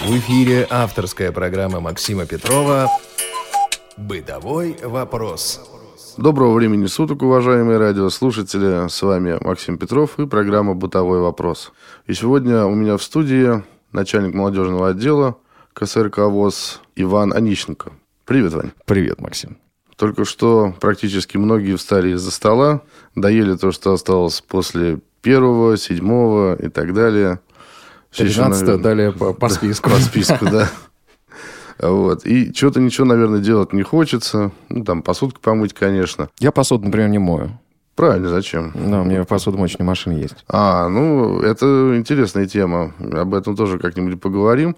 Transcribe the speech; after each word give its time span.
В 0.00 0.16
эфире 0.16 0.64
авторская 0.70 1.32
программа 1.32 1.80
Максима 1.80 2.24
Петрова 2.24 2.88
«Бытовой 3.96 4.76
вопрос». 4.84 5.60
Доброго 6.16 6.54
времени 6.54 6.86
суток, 6.86 7.22
уважаемые 7.22 7.78
радиослушатели. 7.78 8.88
С 8.88 9.02
вами 9.02 9.38
Максим 9.40 9.76
Петров 9.76 10.16
и 10.20 10.26
программа 10.26 10.74
«Бытовой 10.74 11.18
вопрос». 11.18 11.72
И 12.06 12.14
сегодня 12.14 12.64
у 12.64 12.76
меня 12.76 12.96
в 12.96 13.02
студии 13.02 13.64
начальник 13.92 14.34
молодежного 14.34 14.90
отдела 14.90 15.36
КСРК 15.72 16.18
ВОЗ 16.18 16.80
Иван 16.94 17.32
Онищенко. 17.32 17.90
Привет, 18.24 18.52
Вань. 18.52 18.70
Привет, 18.84 19.20
Максим. 19.20 19.58
Только 19.96 20.24
что 20.24 20.74
практически 20.80 21.38
многие 21.38 21.74
встали 21.74 22.10
из-за 22.10 22.30
стола, 22.30 22.82
доели 23.16 23.56
то, 23.56 23.72
что 23.72 23.92
осталось 23.92 24.40
после 24.42 25.00
первого, 25.22 25.76
седьмого 25.76 26.54
и 26.54 26.68
так 26.68 26.94
далее. 26.94 27.40
Все 28.10 28.24
еще, 28.24 28.36
13 28.36 28.60
наверное, 28.62 28.82
далее 28.82 29.12
по, 29.12 29.32
по 29.32 29.48
списку. 29.48 29.90
По 29.90 29.96
списку, 29.96 30.44
да. 30.46 30.68
Вот. 31.80 32.26
И 32.26 32.52
что-то 32.52 32.80
ничего, 32.80 33.06
наверное, 33.06 33.38
делать 33.38 33.72
не 33.72 33.82
хочется. 33.82 34.50
Ну, 34.68 34.84
там, 34.84 35.02
посудку 35.02 35.40
помыть, 35.40 35.74
конечно. 35.74 36.28
Я 36.40 36.50
посуду, 36.50 36.86
например, 36.86 37.08
не 37.08 37.18
мою. 37.18 37.50
Правильно, 37.94 38.28
зачем? 38.28 38.72
Да, 38.74 39.02
у 39.02 39.04
меня 39.04 39.24
посудомоечная 39.24 39.86
машина 39.86 40.14
есть. 40.14 40.44
А, 40.48 40.88
ну, 40.88 41.40
это 41.40 41.94
интересная 41.96 42.46
тема. 42.46 42.94
Об 43.00 43.34
этом 43.34 43.56
тоже 43.56 43.78
как-нибудь 43.78 44.20
поговорим. 44.20 44.76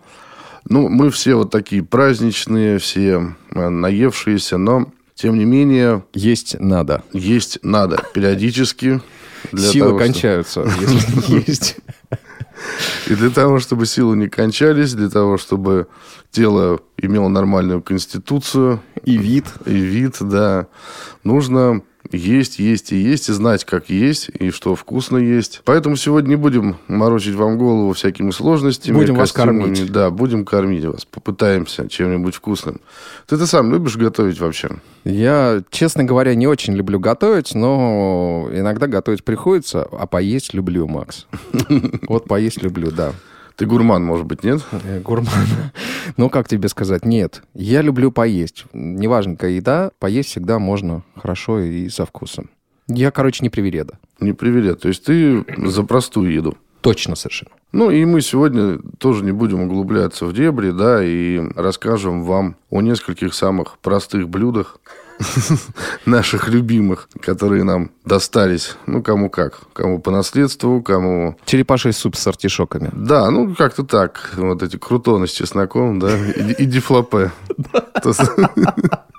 Ну, 0.69 0.89
мы 0.89 1.11
все 1.11 1.35
вот 1.35 1.51
такие 1.51 1.83
праздничные, 1.83 2.79
все 2.79 3.35
э, 3.55 3.69
наевшиеся, 3.69 4.59
но, 4.59 4.87
тем 5.15 5.39
не 5.39 5.45
менее... 5.45 6.05
Есть 6.15 6.59
надо. 6.61 7.03
Есть 7.13 7.59
надо. 7.63 8.03
Периодически. 8.15 9.01
Силы 9.57 9.89
того, 9.89 9.99
кончаются, 9.99 10.67
если 10.81 11.45
есть. 11.47 11.77
И 13.07 13.15
для 13.15 13.31
того, 13.31 13.59
чтобы 13.59 13.87
силы 13.87 14.17
не 14.17 14.29
кончались, 14.29 14.95
для 14.95 15.09
того, 15.09 15.39
чтобы 15.39 15.89
тело 16.31 16.81
имело 16.97 17.29
нормальную 17.29 17.83
конституцию. 17.83 18.81
И 19.05 19.17
вид. 19.17 19.47
И 19.67 19.75
вид, 19.75 20.17
да. 20.21 20.67
Нужно 21.25 21.83
есть, 22.13 22.59
есть 22.59 22.93
и 22.93 22.97
есть, 22.97 23.29
и 23.29 23.33
знать, 23.33 23.65
как 23.65 23.91
есть, 23.91 24.31
и 24.39 24.51
что 24.51 24.75
вкусно 24.75 25.17
есть. 25.17 25.63
Поэтому 25.65 25.97
сегодня 25.97 26.31
не 26.31 26.37
будем 26.37 26.77
морочить 26.89 27.35
вам 27.35 27.59
голову 27.59 27.93
всякими 27.93 28.31
сложностями. 28.31 28.97
Будем 28.97 29.15
вас 29.15 29.33
кормить. 29.33 29.91
Да, 29.91 30.11
будем 30.11 30.45
кормить 30.45 30.85
вас. 30.85 31.05
Попытаемся 31.05 31.89
чем-нибудь 31.89 32.35
вкусным. 32.35 32.81
Ты-то 33.27 33.47
сам 33.47 33.73
любишь 33.73 33.97
готовить 33.97 34.41
вообще? 34.41 34.71
Я, 35.05 35.63
честно 35.71 36.05
говоря, 36.05 36.35
не 36.35 36.47
очень 36.47 36.75
люблю 36.75 36.99
готовить, 36.99 37.55
но 37.55 38.49
иногда 38.53 38.87
готовить 38.87 39.25
приходится, 39.25 39.83
а 39.91 40.07
поесть 40.07 40.55
люблю, 40.55 40.87
Макс. 40.87 41.27
Вот 42.09 42.25
поесть 42.25 42.63
люблю, 42.63 42.91
да. 42.91 43.13
Ты 43.61 43.67
гурман, 43.67 44.03
может 44.03 44.25
быть, 44.25 44.43
нет? 44.43 44.63
Гурман. 45.05 45.29
Ну, 46.17 46.31
как 46.31 46.49
тебе 46.49 46.67
сказать? 46.71 47.05
Нет. 47.05 47.43
Я 47.53 47.83
люблю 47.83 48.11
поесть. 48.11 48.65
Неважно, 48.73 49.35
какая 49.35 49.51
еда, 49.51 49.91
поесть 49.99 50.31
всегда 50.31 50.59
можно 50.59 51.03
хорошо 51.15 51.61
и 51.61 51.91
со 51.91 52.07
вкусом. 52.07 52.49
Я, 52.89 53.11
короче, 53.11 53.41
не 53.43 53.51
привереда. 53.51 53.99
Не 54.19 54.33
приверед. 54.33 54.81
То 54.81 54.89
есть 54.89 55.05
ты 55.05 55.45
за 55.59 55.83
простую 55.83 56.33
еду? 56.33 56.57
Точно 56.81 57.15
совершенно. 57.17 57.51
Ну, 57.73 57.91
и 57.91 58.03
мы 58.07 58.23
сегодня 58.23 58.79
тоже 58.97 59.25
не 59.25 59.33
будем 59.33 59.61
углубляться 59.61 60.25
в 60.25 60.33
дебри, 60.33 60.71
да, 60.71 61.05
и 61.05 61.43
расскажем 61.55 62.25
вам 62.25 62.57
о 62.71 62.81
нескольких 62.81 63.35
самых 63.35 63.77
простых 63.81 64.31
блюдах, 64.31 64.79
наших 66.07 66.49
любимых, 66.49 67.09
которые 67.21 67.65
нам 67.65 67.91
достались. 68.05 68.77
Ну, 68.87 69.03
кому 69.03 69.31
как. 69.31 69.61
Кому 69.73 70.01
по 70.01 70.11
наследству, 70.11 70.83
кому... 70.83 71.37
Черепаший 71.45 71.93
суп 71.93 72.17
с 72.17 72.27
артишоками. 72.27 72.91
Да, 72.93 73.31
ну, 73.31 73.55
как-то 73.55 73.85
так. 73.85 74.33
Вот 74.37 74.63
эти 74.63 74.77
крутоны 74.77 75.27
с 75.27 75.33
чесноком, 75.33 75.99
да, 75.99 76.17
и, 76.17 76.65
и 76.65 76.67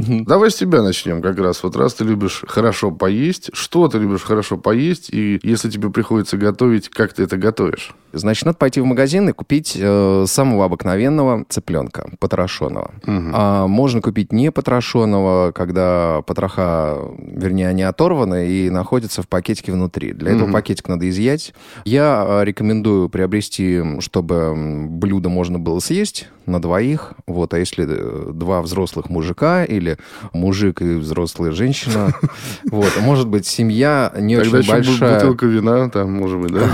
дифлопе. 0.00 0.24
Давай 0.26 0.50
с 0.50 0.56
тебя 0.56 0.82
начнем 0.82 1.22
как 1.22 1.38
раз. 1.38 1.62
Вот 1.62 1.76
раз 1.76 1.94
ты 1.94 2.04
любишь 2.04 2.42
хорошо 2.46 2.90
поесть, 2.90 3.50
что 3.52 3.88
ты 3.88 3.98
любишь 3.98 4.22
хорошо 4.22 4.56
поесть, 4.56 5.10
и 5.10 5.38
если 5.42 5.70
тебе 5.70 5.90
приходится 5.90 6.36
готовить, 6.36 6.88
как 6.88 7.12
ты 7.12 7.22
это 7.22 7.36
готовишь? 7.36 7.94
Значит, 8.14 8.46
надо 8.46 8.58
пойти 8.58 8.80
в 8.80 8.84
магазин 8.84 9.28
и 9.28 9.32
купить 9.32 9.76
э, 9.78 10.24
самого 10.28 10.66
обыкновенного 10.66 11.44
цыпленка, 11.48 12.10
потрошенного. 12.20 12.92
Угу. 13.02 13.30
А 13.32 13.66
можно 13.66 14.00
купить 14.00 14.32
не 14.32 14.52
потрошенного, 14.52 15.52
когда 15.52 16.22
потроха, 16.22 16.98
вернее, 17.18 17.68
они 17.68 17.82
оторваны 17.82 18.48
и 18.48 18.70
находятся 18.70 19.22
в 19.22 19.28
пакетике 19.28 19.72
внутри. 19.72 20.12
Для 20.12 20.30
угу. 20.30 20.36
этого 20.36 20.52
пакетик 20.52 20.88
надо 20.88 21.08
изъять. 21.08 21.54
Я 21.84 22.24
э, 22.26 22.44
рекомендую 22.44 23.08
приобрести, 23.08 23.82
чтобы 24.00 24.54
блюдо 24.88 25.28
можно 25.28 25.58
было 25.58 25.80
съесть 25.80 26.28
на 26.46 26.60
двоих. 26.60 27.14
Вот, 27.26 27.52
а 27.54 27.58
если 27.58 27.84
э, 27.88 28.32
два 28.32 28.62
взрослых 28.62 29.08
мужика 29.10 29.64
или 29.64 29.83
мужик 30.32 30.82
и 30.82 30.94
взрослая 30.94 31.52
женщина, 31.52 32.12
вот, 32.70 32.92
может 33.00 33.28
быть, 33.28 33.46
семья 33.46 34.12
не 34.18 34.36
очень 34.36 34.66
большая. 34.66 35.14
бутылка 35.14 35.46
вина, 35.46 35.88
там, 35.90 36.12
может 36.12 36.40
быть, 36.40 36.52
да? 36.52 36.70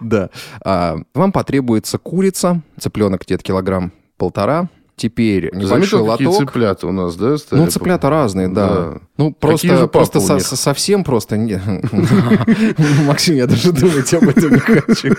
Да. 0.00 0.30
А, 0.64 0.96
вам 1.14 1.32
потребуется 1.32 1.98
курица, 1.98 2.62
цыпленок 2.78 3.22
где-то 3.24 3.42
килограмм 3.42 3.92
полтора, 4.16 4.68
Теперь 5.00 5.48
небольшой 5.54 6.02
лоток. 6.02 6.18
какие 6.18 6.38
цыплята 6.40 6.86
у 6.86 6.92
нас, 6.92 7.16
да? 7.16 7.38
Стали? 7.38 7.60
Ну, 7.60 7.70
цыплята 7.70 8.10
разные, 8.10 8.48
да. 8.48 8.68
да. 8.68 8.98
Ну, 9.16 9.32
просто, 9.32 9.86
просто 9.86 10.20
со, 10.20 10.38
совсем 10.40 11.04
просто... 11.04 11.36
Максим, 13.06 13.36
я 13.36 13.46
даже 13.46 13.72
думать 13.72 14.12
об 14.12 14.28
этом 14.28 14.52
не 14.52 14.58
хочу. 14.58 15.14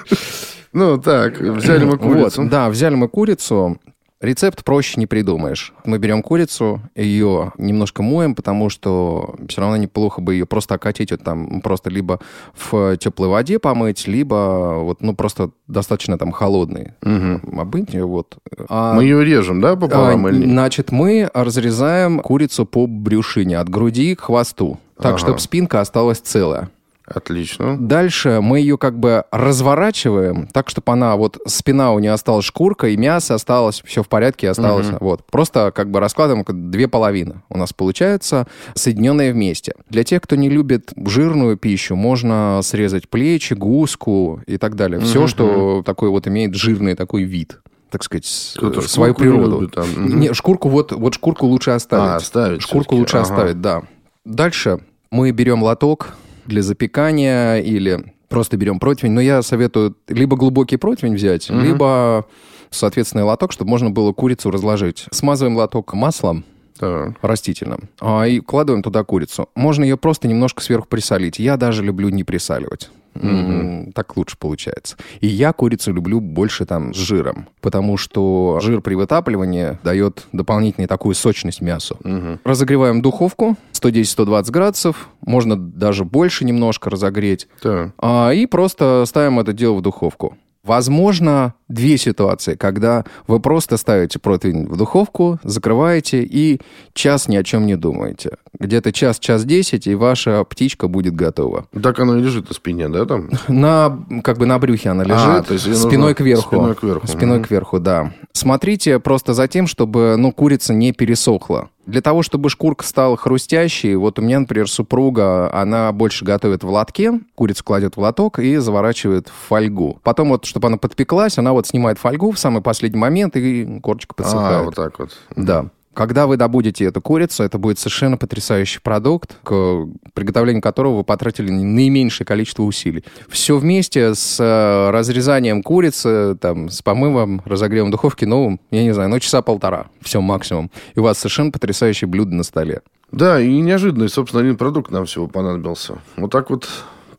Ну, 0.72 1.00
так, 1.00 1.40
взяли 1.40 1.84
мы 1.84 1.98
курицу. 1.98 2.44
да, 2.48 2.70
взяли 2.70 2.94
мы 2.94 3.10
курицу. 3.10 3.80
Рецепт 4.22 4.64
проще 4.64 5.00
не 5.00 5.08
придумаешь. 5.08 5.74
Мы 5.84 5.98
берем 5.98 6.22
курицу, 6.22 6.80
ее 6.96 7.54
немножко 7.58 8.04
моем, 8.04 8.36
потому 8.36 8.70
что 8.70 9.36
все 9.50 9.62
равно 9.62 9.78
неплохо 9.78 10.22
бы 10.22 10.36
ее 10.36 10.46
просто 10.46 10.76
окатить, 10.76 11.10
вот 11.12 11.24
там 11.24 11.60
просто 11.62 11.90
либо 11.90 12.20
в 12.54 12.98
теплой 12.98 13.30
воде 13.30 13.58
помыть, 13.58 14.08
либо 14.08 14.76
вот, 14.82 15.02
ну, 15.02 15.16
просто 15.16 15.50
достаточно 15.68 16.20
там 16.20 16.32
холодной. 16.32 16.94
Угу. 17.02 17.60
Обыть 17.60 17.96
вот. 17.96 18.38
А, 18.70 18.94
мы 18.94 19.04
ее 19.04 19.26
режем, 19.26 19.60
да, 19.60 19.76
пополам? 19.76 20.28
А, 20.28 20.30
или? 20.30 20.46
Значит, 20.46 20.92
мы 20.92 21.28
разрезаем 21.34 22.20
курицу 22.20 22.68
по 22.68 22.86
брюшине, 22.86 23.58
от 23.58 23.70
груди 23.70 24.14
к 24.14 24.22
хвосту, 24.22 24.80
так, 24.98 25.14
ага. 25.14 25.18
чтобы 25.18 25.40
спинка 25.40 25.82
осталась 25.82 26.20
целая. 26.20 26.70
Отлично. 27.14 27.78
Дальше 27.80 28.40
мы 28.42 28.60
ее 28.60 28.78
как 28.78 29.00
бы 29.00 29.26
разворачиваем, 29.32 30.48
так, 30.48 30.70
чтобы 30.70 30.92
она 30.92 31.16
вот 31.16 31.38
спина 31.46 31.94
у 31.94 32.00
нее 32.00 32.12
осталась 32.12 32.46
шкурка, 32.46 32.88
и 32.88 32.98
мясо 32.98 33.36
осталось, 33.36 33.82
все 33.86 34.04
в 34.04 34.10
порядке 34.10 34.50
осталось. 34.50 34.90
Угу. 34.90 34.98
Вот. 35.02 35.26
Просто 35.30 35.72
как 35.74 35.90
бы 35.92 36.00
раскладываем 36.00 36.46
две 36.72 36.88
половины. 36.88 37.42
У 37.50 37.58
нас 37.58 37.74
получается 37.74 38.48
соединенные 38.74 39.34
вместе. 39.34 39.74
Для 39.90 40.04
тех, 40.04 40.22
кто 40.22 40.36
не 40.36 40.50
любит 40.50 40.92
жирную 40.96 41.58
пищу, 41.58 41.96
можно 41.96 42.60
срезать 42.64 43.10
плечи, 43.10 43.54
гуску 43.54 44.42
и 44.48 44.58
так 44.58 44.76
далее. 44.76 45.00
Все, 45.00 45.22
угу. 45.22 45.28
что 45.28 45.84
такой 45.86 46.10
вот 46.10 46.28
имеет 46.28 46.56
жирный 46.56 46.96
такой 46.96 47.24
вид 47.24 47.60
так 47.92 48.04
сказать, 48.04 48.54
Кто-то 48.56 48.82
свою 48.82 49.14
природу. 49.14 49.60
Любит, 49.60 49.76
там. 49.76 50.18
Не, 50.18 50.34
шкурку 50.34 50.70
вот, 50.70 50.94
вот 50.94 51.14
шкурку 51.14 51.46
лучше 51.46 51.72
оставить. 51.72 52.06
А, 52.06 52.16
оставить. 52.16 52.62
Шкурку 52.62 52.96
лучше 52.96 53.18
ага. 53.18 53.24
оставить, 53.24 53.60
да. 53.60 53.84
Дальше 54.24 54.80
мы 55.12 55.32
берем 55.32 55.62
лоток, 55.62 56.16
для 56.46 56.62
запекания 56.62 57.58
или 57.58 58.14
просто 58.30 58.58
берем 58.58 58.80
противень. 58.80 59.12
Но 59.12 59.22
я 59.22 59.42
советую 59.42 59.96
либо 60.08 60.38
глубокий 60.38 60.78
противень 60.78 61.16
взять, 61.16 61.50
угу. 61.50 61.60
либо, 61.60 62.26
соответственно, 62.70 63.26
лоток, 63.26 63.52
чтобы 63.52 63.70
можно 63.70 63.90
было 63.92 64.14
курицу 64.14 64.50
разложить. 64.52 65.06
Смазываем 65.12 65.58
лоток 65.58 65.94
маслом, 65.94 66.44
так. 66.80 67.14
растительным. 67.22 67.90
А, 68.00 68.24
и 68.24 68.40
вкладываем 68.40 68.82
туда 68.82 69.04
курицу. 69.04 69.50
Можно 69.56 69.84
ее 69.84 69.98
просто 69.98 70.28
немножко 70.28 70.64
сверху 70.64 70.88
присолить. 70.88 71.40
Я 71.40 71.58
даже 71.58 71.84
люблю 71.84 72.10
не 72.10 72.24
присаливать. 72.24 72.90
Mm-hmm. 73.14 73.94
Так 73.94 74.16
лучше 74.18 74.38
получается. 74.38 74.98
И 75.20 75.28
я 75.28 75.54
курицу 75.54 75.94
люблю 75.94 76.20
больше 76.20 76.66
там 76.66 76.94
с 76.94 76.98
жиром, 76.98 77.48
потому 77.62 77.98
что 77.98 78.60
жир 78.62 78.82
при 78.82 78.96
вытапливании 78.96 79.78
дает 79.84 80.28
дополнительную 80.32 80.88
такую 80.88 81.16
сочность 81.16 81.62
мясу. 81.62 81.98
Mm-hmm. 82.04 82.40
Разогреваем 82.44 83.02
духовку 83.02 83.58
110-120 83.74 84.52
градусов, 84.52 85.10
можно 85.26 85.56
даже 85.56 86.06
больше 86.06 86.46
немножко 86.46 86.90
разогреть. 86.90 87.48
Да. 87.64 87.92
А, 87.98 88.32
и 88.32 88.46
просто 88.46 89.04
ставим 89.06 89.40
это 89.40 89.54
дело 89.54 89.76
в 89.76 89.82
духовку. 89.82 90.38
Возможно, 90.64 91.56
две 91.68 91.98
ситуации, 91.98 92.56
когда 92.56 93.04
вы 93.28 93.40
просто 93.40 93.78
ставите 93.78 94.20
противень 94.20 94.68
в 94.68 94.78
духовку, 94.78 95.40
закрываете 95.44 96.24
и 96.24 96.62
час 96.94 97.28
ни 97.28 97.36
о 97.36 97.44
чем 97.44 97.66
не 97.66 97.76
думаете. 97.76 98.38
Где-то 98.60 98.92
час, 98.92 99.18
час 99.18 99.44
десять, 99.44 99.88
и 99.88 99.96
ваша 99.96 100.44
птичка 100.44 100.88
будет 100.88 101.16
готова. 101.16 101.66
Так 101.82 102.00
она 102.00 102.18
и 102.18 102.22
лежит 102.22 102.50
на 102.50 102.54
спине, 102.54 102.90
да, 102.90 103.06
там? 103.06 103.32
На, 103.48 104.06
как 104.24 104.38
бы 104.38 104.46
на 104.46 104.60
брюхе 104.60 104.90
она 104.90 105.04
лежит, 105.04 105.20
а, 105.20 105.42
то 105.42 105.54
есть 105.54 105.76
спиной 105.76 106.14
кверху. 106.14 106.56
Спиной 106.56 106.76
кверху. 106.76 107.08
Спиной 107.08 107.38
угу. 107.40 107.48
кверху, 107.48 107.80
да. 107.80 108.14
Смотрите 108.34 109.00
просто 109.00 109.34
за 109.34 109.48
тем, 109.48 109.66
чтобы, 109.66 110.16
ну, 110.18 110.32
курица 110.32 110.74
не 110.74 110.92
пересохла. 110.92 111.70
Для 111.92 112.02
того, 112.02 112.24
чтобы 112.24 112.50
шкурка 112.50 112.86
стала 112.86 113.18
хрустящей, 113.18 113.96
вот 113.96 114.18
у 114.18 114.22
меня, 114.22 114.40
например, 114.40 114.70
супруга, 114.70 115.54
она 115.54 115.92
больше 115.92 116.24
готовит 116.24 116.64
в 116.64 116.70
лотке, 116.70 117.20
курицу 117.36 117.66
кладет 117.66 117.98
в 117.98 118.00
лоток 118.00 118.40
и 118.40 118.56
заворачивает 118.58 119.28
в 119.28 119.48
фольгу. 119.50 120.00
Потом 120.02 120.30
вот, 120.30 120.46
чтобы 120.46 120.68
она 120.70 120.78
подпеклась, 120.78 121.38
она 121.38 121.52
вот 121.52 121.68
снимает 121.68 122.00
фольгу 122.00 122.32
в 122.32 122.40
самый 122.40 122.62
последний 122.62 123.00
момент, 123.00 123.36
и 123.36 123.80
корочка 123.82 124.16
подсыхает. 124.16 124.62
А, 124.62 124.64
вот 124.64 124.76
так 124.76 125.00
вот. 125.00 125.18
Да. 125.36 125.66
Когда 125.94 126.26
вы 126.26 126.38
добудете 126.38 126.86
эту 126.86 127.02
курицу, 127.02 127.44
это 127.44 127.58
будет 127.58 127.78
совершенно 127.78 128.18
потрясающий 128.18 128.80
продукт, 128.80 129.38
к 129.44 129.88
приготовлению 130.14 130.62
которого 130.62 130.98
вы 130.98 131.04
потратили 131.04 131.50
наименьшее 131.50 132.26
количество 132.26 132.64
усилий. 132.64 133.04
Все 133.28 133.58
вместе 133.58 134.16
с 134.16 134.40
э, 134.40 134.90
разрезанием 134.92 135.62
курицы, 135.62 136.38
там, 136.40 136.70
с 136.70 136.82
помывом, 136.82 137.42
разогревом 137.44 137.92
духовки, 137.92 138.24
ну, 138.24 138.60
я 138.72 138.84
не 138.84 138.94
знаю, 138.94 139.10
ну, 139.10 139.20
часа 139.20 139.42
полтора. 139.42 139.88
Все 140.02 140.22
максимум. 140.22 140.72
И 140.96 141.00
у 141.00 141.04
вас 141.04 141.18
совершенно 141.18 141.52
потрясающее 141.52 142.08
блюдо 142.08 142.34
на 142.36 142.44
столе. 142.44 142.82
Да, 143.12 143.42
и 143.42 143.60
неожиданный, 143.60 144.08
собственно, 144.08 144.42
один 144.42 144.56
продукт 144.56 144.92
нам 144.92 145.06
всего 145.06 145.28
понадобился. 145.28 145.96
Вот 146.16 146.32
так 146.32 146.50
вот 146.50 146.70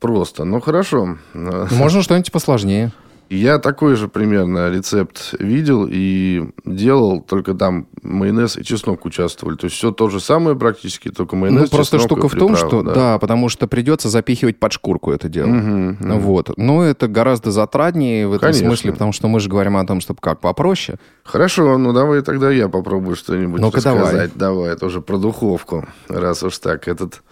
просто. 0.01 0.45
Ну, 0.45 0.61
хорошо. 0.61 1.19
Можно 1.35 2.03
что-нибудь 2.03 2.33
посложнее. 2.33 2.91
Я 3.33 3.59
такой 3.59 3.97
же 3.97 4.09
примерно 4.09 4.71
рецепт 4.71 5.35
видел 5.39 5.89
и 5.91 6.51
делал, 6.67 7.23
только 7.23 7.55
там 7.55 7.87
майонез 8.03 8.59
и 8.59 8.65
чеснок 8.65 9.07
участвовали. 9.07 9.57
То 9.57 9.65
есть 9.67 9.77
все 9.77 9.91
то 9.91 10.11
же 10.11 10.21
самое 10.21 10.55
практически, 10.55 11.11
только 11.11 11.35
майонез, 11.35 11.63
Ну, 11.63 11.69
просто 11.77 11.97
чеснок 11.97 12.19
штука 12.19 12.29
в 12.29 12.39
том, 12.39 12.57
что... 12.57 12.83
да. 12.83 12.95
Да. 12.95 13.19
потому 13.19 13.49
что 13.49 13.67
придется 13.67 14.11
запихивать 14.11 14.59
под 14.59 14.73
шкурку 14.73 15.13
это 15.13 15.31
дело. 15.31 15.47
Мгм, 15.47 15.97
мгм. 15.99 16.19
Вот. 16.21 16.51
Но 16.59 16.83
это 16.85 17.09
гораздо 17.09 17.51
затратнее 17.51 18.29
в 18.29 18.33
этом 18.33 18.49
Конечно. 18.49 18.67
смысле, 18.67 18.93
потому 18.93 19.13
что 19.13 19.29
мы 19.29 19.41
же 19.41 19.49
говорим 19.49 19.79
о 19.79 19.87
том, 19.87 20.01
чтобы 20.01 20.21
как 20.21 20.41
попроще. 20.41 20.99
Хорошо, 21.25 21.79
ну 21.79 21.95
давай 21.95 22.21
тогда 22.21 22.51
я 22.51 22.69
попробую 22.69 23.17
что-нибудь 23.17 23.61
Ну-ка, 23.63 23.79
рассказать. 23.79 24.33
Давай, 24.35 24.73
это 24.73 24.85
уже 24.87 25.01
про 25.01 25.17
духовку, 25.17 25.87
раз 26.09 26.43
уж 26.43 26.59
так. 26.59 26.87
Этот 26.87 27.23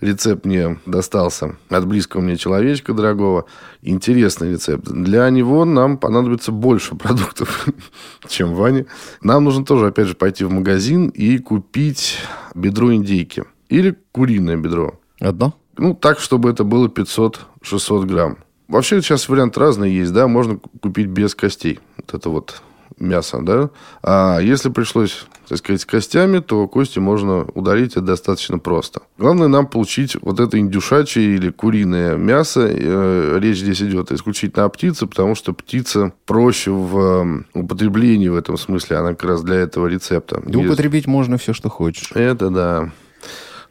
рецепт 0.00 0.44
мне 0.44 0.78
достался 0.86 1.56
от 1.68 1.86
близкого 1.86 2.20
мне 2.20 2.36
человечка 2.36 2.92
дорогого. 2.92 3.46
Интересный 3.82 4.52
рецепт. 4.52 4.84
Для 4.90 5.28
него 5.30 5.64
нам 5.64 5.98
понадобится 5.98 6.52
больше 6.52 6.94
продуктов, 6.96 7.68
чем 8.28 8.54
Ване. 8.54 8.86
Нам 9.22 9.44
нужно 9.44 9.64
тоже, 9.64 9.88
опять 9.88 10.08
же, 10.08 10.14
пойти 10.14 10.44
в 10.44 10.52
магазин 10.52 11.08
и 11.08 11.38
купить 11.38 12.18
бедро 12.54 12.94
индейки. 12.94 13.44
Или 13.68 13.96
куриное 14.12 14.56
бедро. 14.56 15.00
Одно? 15.20 15.54
Ну, 15.76 15.94
так, 15.94 16.20
чтобы 16.20 16.50
это 16.50 16.64
было 16.64 16.88
500-600 16.88 18.06
грамм. 18.06 18.38
Вообще, 18.68 19.00
сейчас 19.00 19.28
вариант 19.28 19.56
разный 19.58 19.92
есть, 19.92 20.12
да, 20.12 20.26
можно 20.26 20.58
купить 20.80 21.06
без 21.06 21.34
костей. 21.34 21.78
Вот 21.96 22.14
это 22.14 22.30
вот 22.30 22.62
мясо, 22.98 23.40
да. 23.42 23.70
А 24.02 24.38
если 24.40 24.70
пришлось, 24.70 25.26
так 25.48 25.58
сказать, 25.58 25.80
с 25.82 25.84
костями, 25.84 26.38
то 26.38 26.66
кости 26.66 26.98
можно 26.98 27.44
удалить, 27.54 27.92
это 27.92 28.00
достаточно 28.02 28.58
просто. 28.58 29.02
Главное 29.18 29.48
нам 29.48 29.66
получить 29.66 30.16
вот 30.22 30.40
это 30.40 30.58
индюшачье 30.58 31.22
или 31.22 31.50
куриное 31.50 32.16
мясо. 32.16 32.66
Э, 32.68 33.38
Речь 33.40 33.58
здесь 33.58 33.82
идет 33.82 34.12
исключительно 34.12 34.64
о 34.64 34.68
птице, 34.68 35.06
потому 35.06 35.34
что 35.34 35.52
птица 35.52 36.12
проще 36.24 36.70
в 36.70 36.98
э, 36.98 37.58
употреблении 37.58 38.28
в 38.28 38.36
этом 38.36 38.56
смысле. 38.56 38.96
Она 38.96 39.10
как 39.10 39.24
раз 39.24 39.42
для 39.42 39.56
этого 39.56 39.86
рецепта. 39.86 40.40
Да 40.44 40.58
Есть- 40.58 40.66
употребить 40.70 41.06
можно 41.06 41.36
все, 41.38 41.52
что 41.52 41.68
хочешь. 41.68 42.10
это 42.14 42.50
да. 42.50 42.92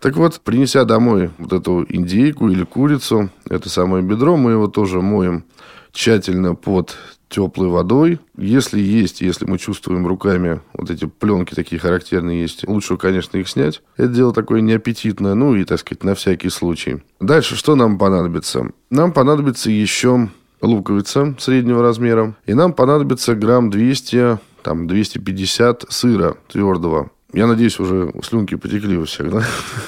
Так 0.02 0.18
вот, 0.18 0.40
принеся 0.42 0.84
домой 0.86 1.32
вот 1.40 1.52
эту 1.52 1.84
индейку 1.90 2.50
или 2.50 2.64
курицу, 2.64 3.30
это 3.50 3.70
самое 3.70 4.04
бедро, 4.04 4.38
мы 4.38 4.52
его 4.52 4.68
тоже 4.68 5.02
моем 5.02 5.46
тщательно 5.94 6.54
под 6.54 6.96
теплой 7.30 7.70
водой. 7.70 8.20
Если 8.38 8.80
есть, 8.80 9.22
если 9.22 9.46
мы 9.46 9.58
чувствуем 9.58 10.08
руками 10.08 10.62
вот 10.74 10.90
эти 10.90 11.06
пленки 11.06 11.54
такие 11.54 11.80
характерные 11.80 12.42
есть, 12.42 12.68
лучше, 12.68 12.98
конечно, 12.98 13.38
их 13.38 13.48
снять. 13.48 13.82
Это 13.98 14.10
дело 14.10 14.34
такое 14.34 14.62
неаппетитное, 14.62 15.34
ну 15.34 15.56
и, 15.56 15.64
так 15.64 15.80
сказать, 15.80 16.04
на 16.04 16.16
всякий 16.16 16.50
случай. 16.50 17.04
Дальше 17.20 17.56
что 17.56 17.76
нам 17.76 17.98
понадобится? 17.98 18.72
Нам 18.90 19.12
понадобится 19.12 19.70
еще 19.70 20.30
луковица 20.62 21.36
среднего 21.40 21.82
размера. 21.82 22.36
И 22.46 22.54
нам 22.54 22.74
понадобится 22.74 23.36
грамм 23.36 23.70
200, 23.70 24.40
там, 24.64 24.88
250 24.88 25.86
сыра 25.90 26.38
твердого. 26.48 27.12
Я 27.36 27.48
надеюсь, 27.48 27.80
уже 27.82 28.14
слюнки 28.24 28.56
потекли 28.56 28.98
у 28.98 29.04
всех, 29.04 29.30
да? 29.30 29.42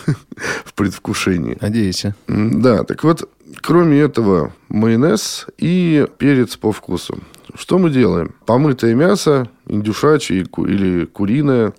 В 0.65 0.73
предвкушении. 0.73 1.57
Надеюсь. 1.61 2.03
Да, 2.27 2.83
так 2.83 3.05
вот, 3.05 3.29
кроме 3.61 3.99
этого, 3.99 4.53
майонез 4.67 5.47
и 5.57 6.05
перец 6.17 6.57
по 6.57 6.73
вкусу. 6.73 7.19
Что 7.55 7.79
мы 7.79 7.89
делаем? 7.89 8.35
Помытое 8.45 8.95
мясо, 8.95 9.47
индюшачье 9.65 10.39
или 10.39 11.05
куриное, 11.05 11.73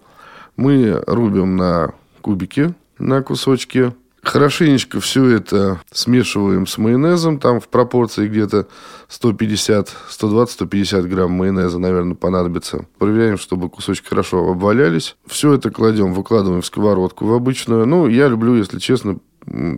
мы 0.56 1.02
рубим 1.06 1.56
на 1.56 1.92
кубики, 2.22 2.74
на 2.98 3.20
кусочки. 3.20 3.92
Хорошенечко 4.28 5.00
все 5.00 5.24
это 5.24 5.80
смешиваем 5.90 6.66
с 6.66 6.76
майонезом, 6.76 7.40
там 7.40 7.60
в 7.60 7.68
пропорции 7.68 8.28
где-то 8.28 8.68
150, 9.08 9.90
120-150 10.10 11.02
грамм 11.08 11.30
майонеза, 11.30 11.78
наверное, 11.78 12.14
понадобится. 12.14 12.84
Проверяем, 12.98 13.38
чтобы 13.38 13.70
кусочки 13.70 14.06
хорошо 14.06 14.50
обвалялись. 14.50 15.16
Все 15.26 15.54
это 15.54 15.70
кладем, 15.70 16.12
выкладываем 16.12 16.60
в 16.60 16.66
сковородку 16.66 17.24
в 17.24 17.32
обычную. 17.32 17.86
Ну, 17.86 18.06
я 18.06 18.28
люблю, 18.28 18.54
если 18.54 18.78
честно, 18.78 19.16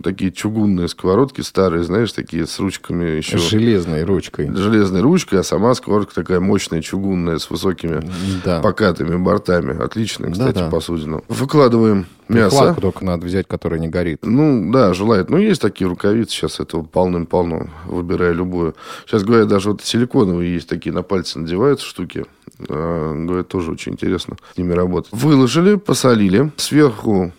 такие 0.03 0.31
чугунные 0.31 0.87
сковородки 0.87 1.41
старые, 1.41 1.83
знаешь, 1.83 2.11
такие 2.11 2.45
с 2.47 2.59
ручками 2.59 3.05
еще. 3.17 3.37
С 3.37 3.49
железной 3.49 4.03
ручкой. 4.03 4.49
Железной 4.53 5.01
ручкой, 5.01 5.39
а 5.39 5.43
сама 5.43 5.73
сковородка 5.75 6.13
такая 6.15 6.39
мощная, 6.39 6.81
чугунная, 6.81 7.37
с 7.37 7.49
высокими 7.49 8.01
Да. 8.43 8.61
покатыми 8.61 9.15
бортами. 9.15 9.81
Отлично, 9.81 10.31
кстати, 10.31 10.55
Да-да. 10.55 10.69
посудину. 10.69 11.23
Выкладываем 11.27 12.05
мясо. 12.27 12.49
Прихватку 12.57 12.81
только 12.81 13.05
надо 13.05 13.25
взять, 13.25 13.47
которая 13.47 13.79
не 13.79 13.87
горит. 13.87 14.19
Ну, 14.23 14.71
да, 14.71 14.93
желает. 14.93 15.29
Ну, 15.29 15.37
есть 15.37 15.61
такие 15.61 15.87
рукавицы 15.87 16.31
сейчас, 16.31 16.59
этого 16.59 16.83
полным-полно, 16.83 17.69
выбирая 17.85 18.31
любую. 18.33 18.75
Сейчас, 19.05 19.23
говорят, 19.23 19.47
даже 19.47 19.71
вот 19.71 19.81
силиконовые 19.83 20.53
есть 20.53 20.67
такие, 20.69 20.93
на 20.93 21.01
пальцы 21.03 21.39
надеваются 21.39 21.85
штуки. 21.85 22.25
А, 22.69 23.13
Говорят, 23.25 23.47
тоже 23.47 23.71
очень 23.71 23.93
интересно 23.93 24.35
с 24.53 24.57
ними 24.57 24.73
работать. 24.73 25.11
Выложили, 25.13 25.75
посолили. 25.75 26.51
Сверху 26.57 27.31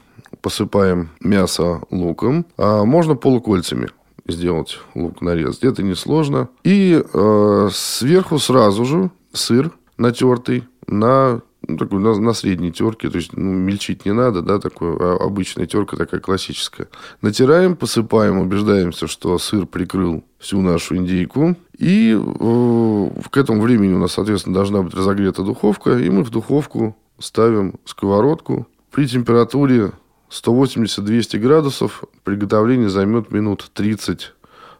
посыпаем 0.42 1.10
мясо 1.20 1.80
луком. 1.90 2.44
А 2.58 2.84
можно 2.84 3.14
полукольцами 3.14 3.88
сделать 4.26 4.78
лук 4.94 5.22
нарез. 5.22 5.62
Это 5.62 5.82
несложно. 5.82 6.48
И 6.64 7.02
э, 7.02 7.68
сверху 7.72 8.38
сразу 8.38 8.84
же 8.84 9.10
сыр 9.32 9.72
натертый 9.96 10.64
на 10.86 11.40
ну, 11.66 11.76
такой, 11.76 12.00
на, 12.00 12.14
на 12.18 12.32
средней 12.32 12.72
терке, 12.72 13.08
то 13.08 13.16
есть 13.16 13.36
ну, 13.36 13.52
мельчить 13.52 14.04
не 14.04 14.12
надо, 14.12 14.42
да, 14.42 14.58
такой 14.58 14.96
а, 14.98 15.16
обычная 15.20 15.66
терка 15.66 15.96
такая 15.96 16.20
классическая. 16.20 16.88
Натираем, 17.20 17.76
посыпаем, 17.76 18.38
убеждаемся, 18.38 19.06
что 19.06 19.38
сыр 19.38 19.66
прикрыл 19.66 20.24
всю 20.38 20.60
нашу 20.60 20.96
индейку. 20.96 21.56
И 21.78 22.18
э, 22.18 23.10
к 23.30 23.36
этому 23.36 23.62
времени 23.62 23.94
у 23.94 23.98
нас, 23.98 24.12
соответственно, 24.12 24.54
должна 24.54 24.82
быть 24.82 24.94
разогрета 24.94 25.42
духовка, 25.42 25.98
и 25.98 26.10
мы 26.10 26.24
в 26.24 26.30
духовку 26.30 26.96
ставим 27.18 27.74
сковородку 27.84 28.66
при 28.90 29.06
температуре 29.06 29.92
180-200 30.32 31.38
градусов. 31.38 32.04
Приготовление 32.24 32.88
займет 32.88 33.30
минут 33.30 33.70
30 33.74 34.32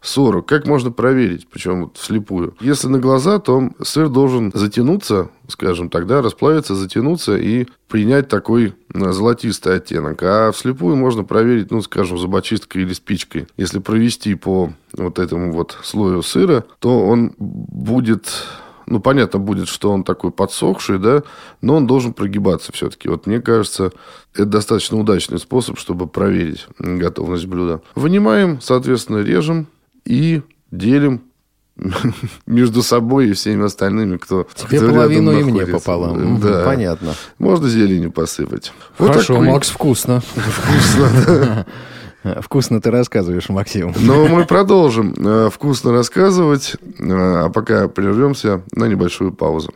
40. 0.02 0.44
Как 0.44 0.66
можно 0.66 0.90
проверить, 0.90 1.47
причем 1.49 1.85
вот 1.85 1.97
вслепую? 1.97 2.56
Если 2.61 2.88
на 2.88 2.99
глаза, 2.99 3.38
то 3.38 3.71
сыр 3.82 4.09
должен 4.09 4.50
затянуться, 4.52 5.30
скажем 5.47 5.88
так, 5.88 6.06
да, 6.06 6.21
расплавиться, 6.21 6.75
затянуться 6.75 7.37
и 7.37 7.66
принять 7.88 8.28
такой 8.28 8.75
э, 8.92 9.12
золотистый 9.12 9.76
оттенок. 9.76 10.23
А 10.23 10.50
вслепую 10.50 10.97
можно 10.97 11.23
проверить, 11.23 11.71
ну, 11.71 11.80
скажем, 11.82 12.18
зубочисткой 12.18 12.82
или 12.82 12.92
спичкой. 12.92 13.47
Если 13.56 13.78
провести 13.78 14.35
по 14.35 14.73
вот 14.92 15.18
этому 15.21 15.52
вот 15.52 15.78
слою 15.85 16.23
сыра, 16.23 16.64
то 16.80 17.06
он 17.06 17.32
будет 17.38 18.44
ну, 18.87 19.01
понятно 19.01 19.39
будет, 19.39 19.69
что 19.69 19.91
он 19.91 20.05
такой 20.05 20.31
подсохший, 20.31 20.99
да, 20.99 21.23
но 21.61 21.77
он 21.77 21.87
должен 21.87 22.12
прогибаться 22.12 22.73
все-таки. 22.73 23.09
Вот 23.09 23.27
мне 23.27 23.41
кажется, 23.41 23.93
это 24.35 24.47
достаточно 24.47 24.99
удачный 24.99 25.39
способ, 25.39 25.79
чтобы 25.79 26.07
проверить 26.07 26.67
готовность 26.79 27.47
блюда. 27.47 27.81
Вынимаем, 27.95 28.61
соответственно, 28.61 29.19
режем 29.19 29.67
и 30.05 30.43
делим 30.71 31.23
между 32.47 32.83
собой 32.83 33.31
и 33.31 33.33
всеми 33.33 33.65
остальными, 33.65 34.17
кто 34.17 34.47
Тебе 34.55 34.79
кто 34.79 34.91
половину 34.91 35.39
и 35.39 35.45
мне 35.45 35.67
пополам. 35.67 36.41
Да. 36.41 36.65
Понятно. 36.65 37.15
Можно 37.39 37.69
зеленью 37.69 38.12
посыпать. 38.12 38.73
Вот 38.99 39.09
Хорошо, 39.09 39.35
такой 39.35 39.49
Макс, 39.49 39.71
вкусно. 39.71 40.21
вкусно. 40.35 41.67
Вкусно 42.23 42.81
ты 42.81 42.91
рассказываешь, 42.91 43.49
Максим. 43.49 43.95
Но 43.99 44.26
мы 44.26 44.45
продолжим 44.45 45.14
э, 45.19 45.50
вкусно 45.52 45.91
рассказывать, 45.93 46.75
э, 46.75 47.05
а 47.09 47.49
пока 47.49 47.88
прервемся 47.88 48.62
на 48.73 48.85
небольшую 48.85 49.33
паузу. 49.33 49.75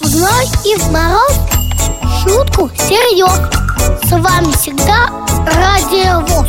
В 0.00 0.06
зной 0.06 0.44
и 0.64 0.76
в 0.76 0.92
мороз 0.92 1.40
шутку 2.22 2.70
серьез 2.76 3.50
С 4.04 4.10
вами 4.12 4.52
всегда 4.52 5.10
Радио 5.46 6.20
ВОЗ 6.26 6.48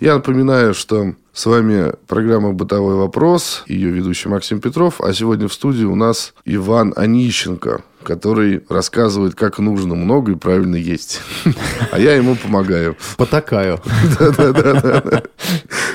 Я 0.00 0.14
напоминаю, 0.14 0.74
что 0.74 1.14
с 1.34 1.46
вами 1.46 1.92
программа 2.06 2.52
«Бытовой 2.52 2.94
вопрос», 2.94 3.64
ее 3.66 3.90
ведущий 3.90 4.28
Максим 4.28 4.60
Петров, 4.60 5.00
а 5.00 5.12
сегодня 5.12 5.48
в 5.48 5.52
студии 5.52 5.84
у 5.84 5.96
нас 5.96 6.32
Иван 6.44 6.92
Онищенко, 6.94 7.82
который 8.04 8.62
рассказывает, 8.68 9.34
как 9.34 9.58
нужно 9.58 9.96
много 9.96 10.32
и 10.32 10.34
правильно 10.36 10.76
есть. 10.76 11.20
А 11.90 11.98
я 11.98 12.14
ему 12.14 12.34
помогаю. 12.34 12.96
Потакаю. 13.16 13.78
Да-да-да. 14.18 15.22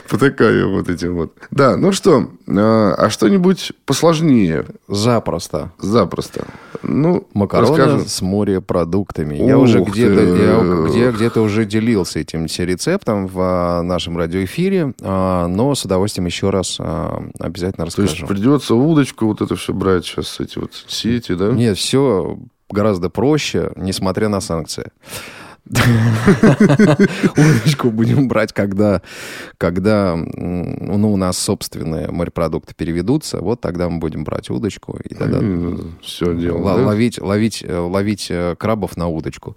Потакаю 0.10 0.72
вот 0.72 0.90
этим 0.90 1.16
вот. 1.16 1.34
Да, 1.52 1.76
ну 1.76 1.92
что, 1.92 2.30
а, 2.48 2.96
а 2.98 3.10
что-нибудь 3.10 3.74
посложнее? 3.86 4.66
Запросто. 4.88 5.72
Запросто. 5.78 6.46
Ну, 6.84 7.28
Макароны 7.34 7.78
расскажем. 7.78 8.08
с 8.08 8.22
морепродуктами. 8.22 9.36
Я 9.36 9.58
уже 9.58 9.82
где-то 9.82 10.88
где, 10.90 11.12
где-то 11.12 11.42
уже 11.42 11.66
делился 11.66 12.20
этим 12.20 12.46
рецептом 12.46 13.28
в 13.28 13.40
а, 13.40 13.82
нашем 13.82 14.18
радиоэфире, 14.18 14.94
а, 15.02 15.29
но 15.48 15.76
с 15.76 15.86
удовольствием 15.86 16.26
еще 16.26 16.50
раз 16.50 16.78
а, 16.80 17.24
обязательно 17.40 17.88
То 17.88 18.02
есть 18.02 18.14
расскажу. 18.14 18.28
придется 18.28 18.76
удочку 18.76 19.26
вот 19.28 19.42
это 19.42 19.56
все 19.56 19.74
брать 19.74 20.06
сейчас, 20.06 20.40
эти 20.40 20.58
вот 20.60 20.72
сети, 20.88 21.34
да? 21.34 21.48
Нет, 21.52 21.78
все 21.78 22.38
гораздо 22.70 23.10
проще, 23.10 23.72
несмотря 23.76 24.30
на 24.30 24.42
санкции. 24.42 24.92
Удочку 27.38 27.92
будем 27.92 28.28
брать, 28.28 28.54
когда, 28.54 29.02
когда 29.58 30.16
ну, 30.16 31.14
у 31.14 31.18
нас 31.18 31.38
собственные 31.38 32.10
морепродукты 32.12 32.74
переведутся. 32.76 33.40
Вот 33.40 33.62
тогда 33.62 33.90
мы 33.90 34.00
будем 34.00 34.24
брать 34.24 34.50
удочку 34.50 34.98
и 35.04 35.14
тогда 35.14 35.40
Все 36.02 36.34
дело. 36.36 36.58
ловить, 36.60 37.20
ловить, 37.22 37.64
э, 37.68 37.78
ловить 37.78 38.28
э, 38.30 38.56
крабов 38.58 38.98
на 38.98 39.08
удочку. 39.08 39.56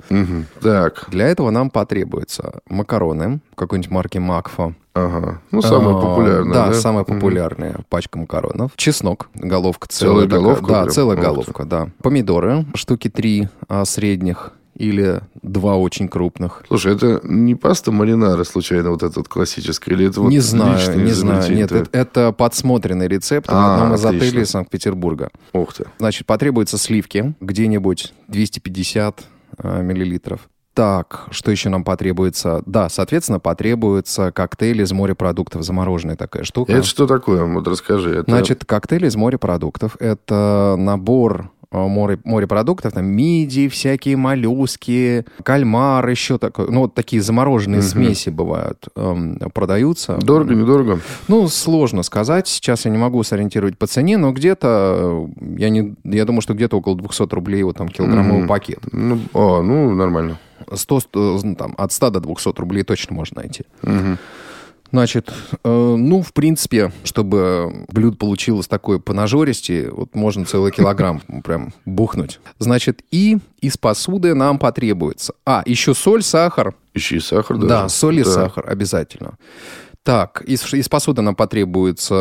Так, 0.61 1.07
Для 1.11 1.29
этого 1.29 1.51
нам 1.51 1.71
потребуются 1.71 2.61
макароны 2.69 3.41
какой-нибудь 3.55 3.91
марки 3.91 4.19
Макфа. 4.19 4.75
ага. 4.95 5.41
Ну, 5.51 5.63
самое 5.63 5.97
А, 5.97 6.01
популярное, 6.01 6.53
Да, 6.55 6.67
да? 6.69 6.75
самая 6.75 7.05
популярная 7.05 7.81
пачка 7.89 8.19
макаронов. 8.19 8.73
Чеснок, 8.77 9.29
головка 9.35 9.89
Целая 9.89 10.27
целая. 10.27 10.27
такая. 10.29 10.41
головка 10.41 10.67
Да, 10.69 10.83
прям? 10.83 10.91
целая 10.91 11.17
головка, 11.17 11.65
да. 11.65 11.89
Помидоры, 12.03 12.67
штуки 12.75 13.09
три 13.09 13.49
а, 13.69 13.85
средних 13.85 14.53
или 14.75 15.21
два 15.43 15.77
очень 15.77 16.09
крупных. 16.09 16.65
Слушай, 16.69 16.95
это 16.95 17.21
не 17.25 17.55
паста 17.55 17.93
маринара, 17.93 18.45
случайно, 18.45 18.91
вот 18.91 19.03
эта 19.03 19.21
вот 19.21 19.29
классическая? 19.29 19.95
Или 19.95 20.09
это 20.09 20.21
вот 20.21 20.31
не 20.31 20.41
знаю, 20.41 20.99
не 20.99 21.13
знаю. 21.13 21.55
Нет, 21.55 21.73
это, 21.73 21.89
это 21.93 22.33
подсмотренный 22.33 23.09
рецепт 23.09 23.49
А, 23.51 23.53
на 23.53 23.75
одном 23.75 23.95
из 23.95 24.05
отлично. 24.05 24.29
отелей 24.29 24.47
Санкт-Петербурга. 24.47 25.31
Ух 25.53 25.75
ты. 25.75 25.85
Значит, 25.99 26.27
потребуются 26.27 26.79
сливки, 26.79 27.35
где-нибудь 27.41 28.13
250 28.29 29.25
а, 29.59 29.81
миллилитров. 29.83 30.49
Так, 30.75 31.27
что 31.31 31.51
еще 31.51 31.69
нам 31.69 31.85
потребуется? 31.85 32.63
Да, 32.65 32.89
соответственно, 32.89 33.39
потребуется 33.39 34.33
коктейль 34.33 34.81
из 34.81 34.91
морепродуктов, 34.93 35.65
замороженная 35.65 36.17
такая 36.17 36.45
штука. 36.45 36.73
Это 36.73 36.85
что 36.85 37.07
такое? 37.07 37.45
Вот 37.45 37.69
расскажи. 37.69 38.11
Это... 38.21 38.31
Значит, 38.31 38.65
коктейль 38.65 39.05
из 39.05 39.15
морепродуктов– 39.15 39.97
это 40.01 40.77
набор 40.79 41.51
э, 41.61 41.62
море, 41.73 42.19
морепродуктов, 42.25 42.93
там 42.93 43.07
мидии, 43.07 43.69
всякие 43.69 44.17
моллюски, 44.17 45.25
кальмар, 45.43 46.07
еще 46.09 46.39
такое. 46.39 46.69
Ну, 46.69 46.81
вот 46.81 46.95
такие 46.95 47.23
замороженные 47.23 47.83
смеси 47.83 48.31
бывают, 48.31 48.87
эм, 48.97 49.39
продаются. 49.53 50.17
Дорого, 50.19 50.55
недорого? 50.55 51.01
Ну, 51.29 51.49
сложно 51.49 52.03
сказать. 52.03 52.49
Сейчас 52.49 52.85
я 52.85 52.91
не 52.91 52.99
могу 52.99 53.23
сориентировать 53.23 53.79
по 53.79 53.87
цене, 53.87 54.17
но 54.19 54.33
где-то, 54.33 55.27
э, 55.39 55.57
я, 55.59 55.69
не, 55.71 55.95
я 56.05 56.25
думаю, 56.25 56.43
что 56.43 56.55
где-то 56.55 56.77
около 56.79 56.97
200 56.97 57.33
рублей 57.35 57.63
вот 57.63 57.77
там 57.77 57.89
килограммовый 57.89 58.41
Мгм. 58.41 58.49
пакет. 58.49 58.81
Ну, 58.93 59.19
о, 59.33 59.63
ну, 59.63 59.95
нормально. 59.95 60.39
100, 60.73 61.01
100, 61.01 61.41
ну, 61.43 61.55
там, 61.55 61.75
от 61.77 61.93
100 61.93 62.11
до 62.11 62.21
200 62.21 62.59
рублей 62.61 62.83
точно 62.85 63.15
можно 63.17 63.41
найти. 63.41 63.65
Мгм. 63.83 64.19
Значит, 64.93 65.33
э, 65.65 65.69
ну, 65.99 66.23
в 66.23 66.33
принципе, 66.35 66.93
чтобы 67.03 67.87
блюдо 67.89 68.17
получилось 68.17 68.69
такое 68.69 68.99
по 68.99 69.15
нажористи, 69.15 69.87
вот 69.91 70.15
можно 70.15 70.45
целый 70.45 70.71
килограмм 70.71 71.21
прям 71.45 71.73
бухнуть. 71.87 72.41
Значит, 72.59 73.03
и 73.11 73.39
из 73.61 73.79
посуды 73.79 74.35
нам 74.35 74.59
потребуется. 74.59 75.33
А, 75.47 75.63
еще 75.65 75.95
соль, 75.95 76.23
сахар. 76.23 76.75
Ищи 76.93 77.21
сахар 77.21 77.57
даже. 77.57 77.69
Да, 77.69 77.89
соль 77.89 78.21
и 78.21 78.25
Да. 78.25 78.31
сахар 78.31 78.69
обязательно. 78.69 79.39
Так, 80.03 80.43
из, 80.43 80.75
из 80.75 80.89
посуды 80.89 81.23
нам 81.23 81.37
потребуется 81.37 82.15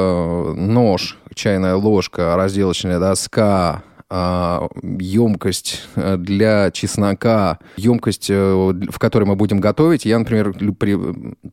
нож, 0.56 1.18
чайная 1.34 1.76
ложка, 1.76 2.36
разделочная 2.38 3.00
доска, 3.00 3.84
емкость 4.12 5.84
э, 5.96 6.18
для 6.18 6.70
чеснока, 6.72 7.60
емкость, 7.78 8.30
э, 8.30 8.36
в 8.36 9.00
которой 9.00 9.24
мы 9.24 9.36
будем 9.36 9.60
готовить. 9.62 10.06
Я, 10.06 10.20
например, 10.20 10.54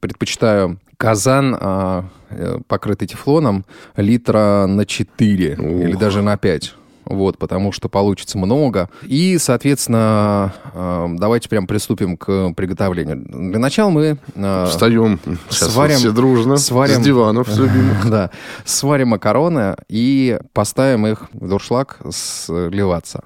предпочитаю 0.01 0.81
казан, 0.97 1.57
а, 1.59 2.05
э, 2.31 2.59
покрытый 2.67 3.07
тефлоном, 3.07 3.65
литра 3.97 4.67
на 4.67 4.85
4 4.85 5.53
или 5.53 5.95
Ух. 5.95 6.01
даже 6.01 6.23
на 6.23 6.37
5. 6.37 6.75
Вот, 7.09 7.39
потому 7.39 7.73
что 7.73 7.89
получится 7.89 8.37
много. 8.37 8.91
И, 9.03 9.39
соответственно, 9.39 10.53
э, 10.75 11.07
давайте 11.19 11.49
прям 11.49 11.67
приступим 11.67 12.17
к 12.19 12.53
приготовлению. 12.55 13.17
Для 13.51 13.59
начала 13.59 13.89
мы 13.91 14.19
э, 14.35 14.67
Встаем. 14.69 15.19
Сейчас 15.49 15.75
сварим- 15.75 15.97
все 15.97 16.13
дружно. 16.13 16.55
сварим- 16.57 17.01
С 17.01 17.05
диванов 17.05 17.49
любимых. 17.57 18.09
да, 18.11 18.31
сварим 18.65 19.09
макароны 19.09 19.77
и 19.89 20.39
поставим 20.53 21.07
их 21.07 21.29
в 21.33 21.49
дуршлаг 21.49 21.99
сливаться. 22.11 23.23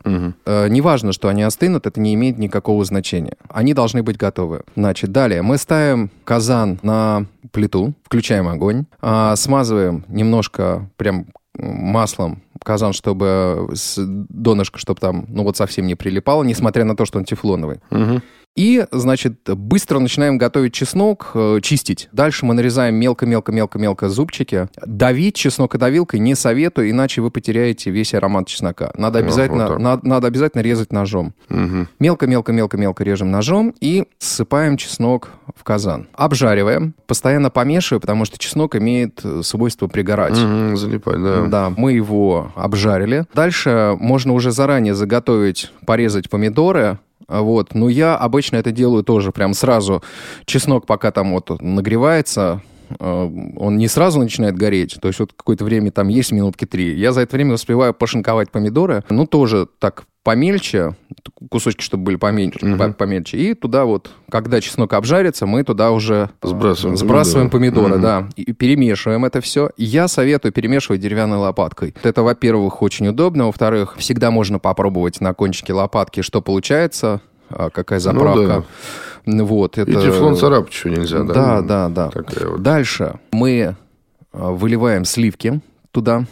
Э, 0.47 0.69
Неважно, 0.69 1.13
что 1.13 1.29
они 1.29 1.43
остынут, 1.43 1.87
это 1.87 2.01
не 2.01 2.15
имеет 2.15 2.39
никакого 2.39 2.85
значения. 2.85 3.37
Они 3.49 3.75
должны 3.75 4.03
быть 4.03 4.17
готовы. 4.17 4.63
Значит, 4.77 5.11
далее 5.13 5.43
мы 5.43 5.59
ставим 5.59 6.11
казан 6.25 6.79
на 6.83 7.27
плиту, 7.51 7.95
включаем 8.05 8.47
огонь, 8.49 8.85
а, 9.01 9.35
смазываем 9.37 10.05
немножко 10.09 10.89
прям 10.97 11.27
маслом 11.59 12.43
казан, 12.65 12.93
чтобы 12.93 13.71
с 13.75 13.97
донышко, 13.99 14.79
чтобы 14.79 15.01
там, 15.01 15.27
ну 15.29 15.43
вот 15.45 15.57
совсем 15.57 15.87
не 15.87 15.95
прилипало, 15.95 16.43
несмотря 16.43 16.85
на 16.85 16.97
то, 16.97 17.05
что 17.05 17.19
он 17.19 17.25
тефлоновый. 17.25 17.81
Мгм. 17.91 18.23
И, 18.55 18.85
значит, 18.91 19.41
быстро 19.47 19.99
начинаем 19.99 20.37
готовить 20.37 20.75
чеснок, 20.75 21.31
э, 21.35 21.61
чистить. 21.63 22.09
Дальше 22.13 22.45
мы 22.45 22.53
нарезаем 22.55 22.97
мелко-мелко-мелко-мелко 22.97 24.09
зубчики. 24.11 24.69
Давить 24.85 25.37
чеснокодавилкой 25.37 26.21
не 26.21 26.35
советую, 26.35 26.91
иначе 26.91 27.23
вы 27.23 27.31
потеряете 27.31 27.91
весь 27.91 28.13
аромат 28.13 28.47
чеснока. 28.49 28.93
Надо 28.97 29.21
Ага, 29.21 29.29
обязательно, 29.29 29.69
вот 29.69 29.79
надо, 29.79 30.07
надо 30.07 30.27
обязательно 30.27 30.61
резать 30.61 30.93
ножом. 30.93 31.35
Мелко-мелко-мелко-мелко 31.99 33.05
режем 33.05 33.31
ножом 33.31 33.75
и 33.81 34.05
ссыпаем 34.19 34.77
чеснок 34.77 35.31
в 35.57 35.65
казан. 35.65 36.09
Обжариваем, 36.15 36.95
постоянно 37.07 37.51
помешивая, 37.51 38.01
потому 38.01 38.25
что 38.25 38.39
чеснок 38.39 38.77
имеет 38.77 39.21
э, 39.25 39.41
свойство 39.43 39.87
пригорать. 39.87 40.37
Мгм. 40.39 40.77
Залипать, 40.77 41.23
да. 41.23 41.47
Да, 41.47 41.71
мы 41.71 41.93
его 41.93 42.53
обжарили. 42.55 43.25
Дальше 43.35 43.97
можно 43.99 44.33
уже 44.35 44.51
заранее 44.51 44.95
заготовить, 44.95 45.73
порезать 45.87 46.29
помидоры. 46.29 46.99
А 47.29 47.43
Вот. 47.43 47.75
Но 47.75 47.89
я 47.89 48.17
обычно 48.17 48.57
это 48.57 48.73
делаю 48.73 49.03
тоже 49.03 49.33
прям 49.33 49.55
сразу. 49.55 50.03
Чеснок 50.45 50.87
пока 50.87 51.11
там 51.11 51.33
вот 51.33 51.61
нагревается, 51.61 52.63
э, 52.99 53.31
он 53.57 53.77
не 53.77 53.89
сразу 53.89 54.21
начинает 54.21 54.57
гореть, 54.57 54.99
то 55.01 55.09
есть 55.09 55.21
вот 55.21 55.33
какое-то 55.33 55.65
время 55.65 55.91
там 55.91 56.09
есть 56.09 56.33
минутки 56.33 56.65
три. 56.65 56.99
Я 56.99 57.13
за 57.13 57.23
это 57.23 57.37
время 57.37 57.55
успеваю 57.55 57.95
пошинковать 57.95 58.51
помидоры, 58.51 59.05
ну 59.09 59.27
тоже 59.27 59.67
так 59.79 60.05
помельче, 60.23 60.95
кусочки, 61.51 61.83
чтобы 61.83 62.05
были 62.05 62.17
поменьше, 62.17 62.59
по- 62.77 62.93
помельче. 62.93 63.39
И 63.39 63.55
туда 63.55 63.85
вот, 63.85 64.11
когда 64.31 64.61
чеснок 64.61 64.93
обжарится, 64.93 65.47
мы 65.47 65.65
туда 65.65 65.91
уже 65.91 66.31
Сбрасываем 66.43 66.97
сбрасываем 66.97 67.51
помидоры. 67.51 67.89
помидоры, 67.91 68.19
Мгм. 68.21 68.29
да, 68.37 68.43
и 68.43 68.53
перемешиваем 68.53 69.25
это 69.25 69.41
все. 69.41 69.71
Я 69.77 70.09
советую 70.09 70.53
перемешивать 70.53 71.01
деревянной 71.01 71.39
лопаткой. 71.39 71.95
Это, 72.03 72.23
во-первых, 72.23 72.83
очень 72.83 73.09
удобно. 73.09 73.47
Во-вторых, 73.47 73.97
всегда 73.99 74.31
можно 74.31 74.59
попробовать 74.59 75.21
на 75.21 75.35
кончике 75.35 75.73
лопатки, 75.73 76.23
что 76.23 76.41
получается, 76.41 77.21
а, 77.51 77.71
какая 77.71 77.99
заправка. 77.99 78.65
Ну 79.27 79.45
Вот, 79.45 79.79
это... 79.79 79.91
И 79.91 79.95
тефлон 79.95 80.37
царапать 80.37 80.73
еще 80.73 80.91
нельзя, 80.91 81.23
да? 81.23 81.35
Да, 81.35 81.61
да, 81.61 81.89
да. 81.89 82.11
Такая 82.11 82.49
вот. 82.49 82.63
Дальше 82.63 83.19
мы 83.33 83.77
а, 84.33 84.51
выливаем 84.51 85.05
сливки 85.05 85.61
туда, 85.93 86.25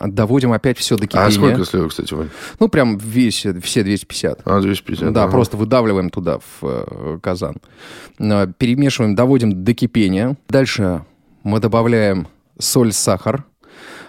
доводим 0.00 0.52
опять 0.52 0.78
все 0.78 0.96
до 0.96 1.06
кипения. 1.06 1.26
А 1.26 1.30
сколько 1.30 1.64
сливок, 1.64 1.90
кстати, 1.90 2.14
Вань? 2.14 2.30
Ну, 2.60 2.68
прям 2.68 2.96
весь, 2.98 3.46
все 3.62 3.82
250. 3.82 4.40
А, 4.44 4.60
250. 4.60 5.12
Да, 5.12 5.24
ага. 5.24 5.32
просто 5.32 5.56
выдавливаем 5.56 6.10
туда, 6.10 6.38
в 6.38 6.62
э, 6.62 7.18
казан. 7.22 7.56
Перемешиваем, 8.18 9.14
доводим 9.14 9.64
до 9.64 9.74
кипения. 9.74 10.36
Дальше 10.48 11.04
мы 11.42 11.60
добавляем 11.60 12.28
соль, 12.58 12.92
сахар. 12.92 13.44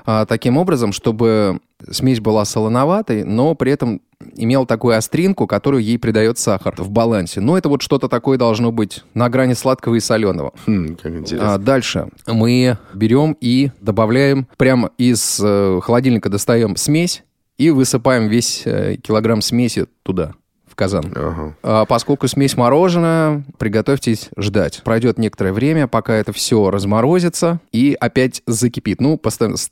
А, 0.05 0.25
Таким 0.25 0.57
образом, 0.57 0.91
чтобы 0.91 1.59
смесь 1.89 2.19
была 2.19 2.45
солоноватой, 2.45 3.23
но 3.23 3.55
при 3.55 3.71
этом 3.71 4.01
имела 4.35 4.65
такую 4.65 4.97
остринку, 4.97 5.47
которую 5.47 5.83
ей 5.83 5.97
придает 5.97 6.37
сахар 6.37 6.75
в 6.77 6.89
балансе. 6.89 7.41
Но 7.41 7.57
это 7.57 7.69
вот 7.69 7.81
что-то 7.81 8.07
такое 8.09 8.37
должно 8.37 8.71
быть 8.71 9.03
на 9.13 9.29
грани 9.29 9.53
сладкого 9.53 9.95
и 9.95 9.99
соленого. 9.99 10.53
Хм, 10.67 10.97
как 11.01 11.13
интересно. 11.13 11.53
А 11.53 11.57
дальше 11.57 12.09
мы 12.27 12.77
берем 12.93 13.37
и 13.39 13.71
добавляем, 13.81 14.47
прямо 14.57 14.91
из 14.97 15.39
э, 15.41 15.79
холодильника 15.81 16.29
достаем 16.29 16.75
смесь 16.75 17.23
и 17.57 17.69
высыпаем 17.69 18.27
весь 18.27 18.63
э, 18.65 18.97
килограмм 18.97 19.41
смеси 19.41 19.87
туда, 20.03 20.33
казан. 20.79 21.11
Ага. 21.13 21.55
А 21.61 21.85
Поскольку 21.85 22.29
смесь 22.29 22.55
мороженая, 22.55 23.43
приготовьтесь 23.57 24.29
ждать. 24.37 24.81
Пройдет 24.85 25.17
некоторое 25.17 25.51
время, 25.51 25.87
пока 25.87 26.15
это 26.15 26.31
все 26.31 26.71
разморозится 26.71 27.59
и 27.73 27.97
опять 27.99 28.41
закипит. 28.47 29.01
Ну, 29.01 29.19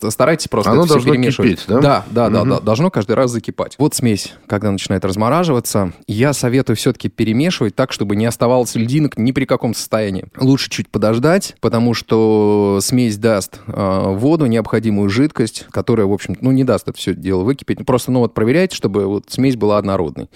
старайтесь 0.10 0.50
просто 0.50 0.72
Оно 0.72 0.82
это 0.82 0.88
все 0.88 0.94
должно 0.96 1.14
перемешивать. 1.14 1.52
кипеть, 1.52 1.66
да? 1.68 1.80
Да, 1.80 2.06
да, 2.12 2.30
да, 2.30 2.44
да. 2.44 2.60
Должно 2.60 2.92
каждый 2.92 3.14
раз 3.16 3.32
закипать. 3.32 3.76
Вот 3.78 3.96
смесь, 3.96 4.34
когда 4.48 4.70
начинает 4.70 5.06
размораживаться, 5.06 5.94
я 6.08 6.34
советую 6.34 6.76
все-таки 6.76 7.08
перемешивать 7.08 7.74
так, 7.74 7.94
чтобы 7.94 8.18
не 8.18 8.26
оставалось 8.26 8.76
льдинок 8.76 9.18
ни 9.18 9.32
при 9.32 9.46
каком 9.46 9.74
состоянии. 9.74 10.26
Лучше 10.38 10.70
чуть 10.70 10.90
подождать, 10.90 11.56
потому 11.62 11.94
что 11.94 12.80
смесь 12.82 13.16
даст 13.18 13.62
э, 13.68 14.04
воду, 14.08 14.48
необходимую 14.48 15.10
жидкость, 15.10 15.66
которая, 15.72 16.06
в 16.06 16.12
общем, 16.12 16.36
ну, 16.42 16.52
не 16.52 16.66
даст 16.66 16.90
это 16.90 16.98
все 16.98 17.14
дело 17.16 17.44
выкипеть. 17.44 17.86
Просто, 17.86 18.12
ну, 18.12 18.20
вот 18.20 18.34
проверяйте, 18.34 18.76
чтобы 18.76 19.06
вот 19.06 19.26
смесь 19.30 19.56
была 19.56 19.78
однородной. 19.78 20.30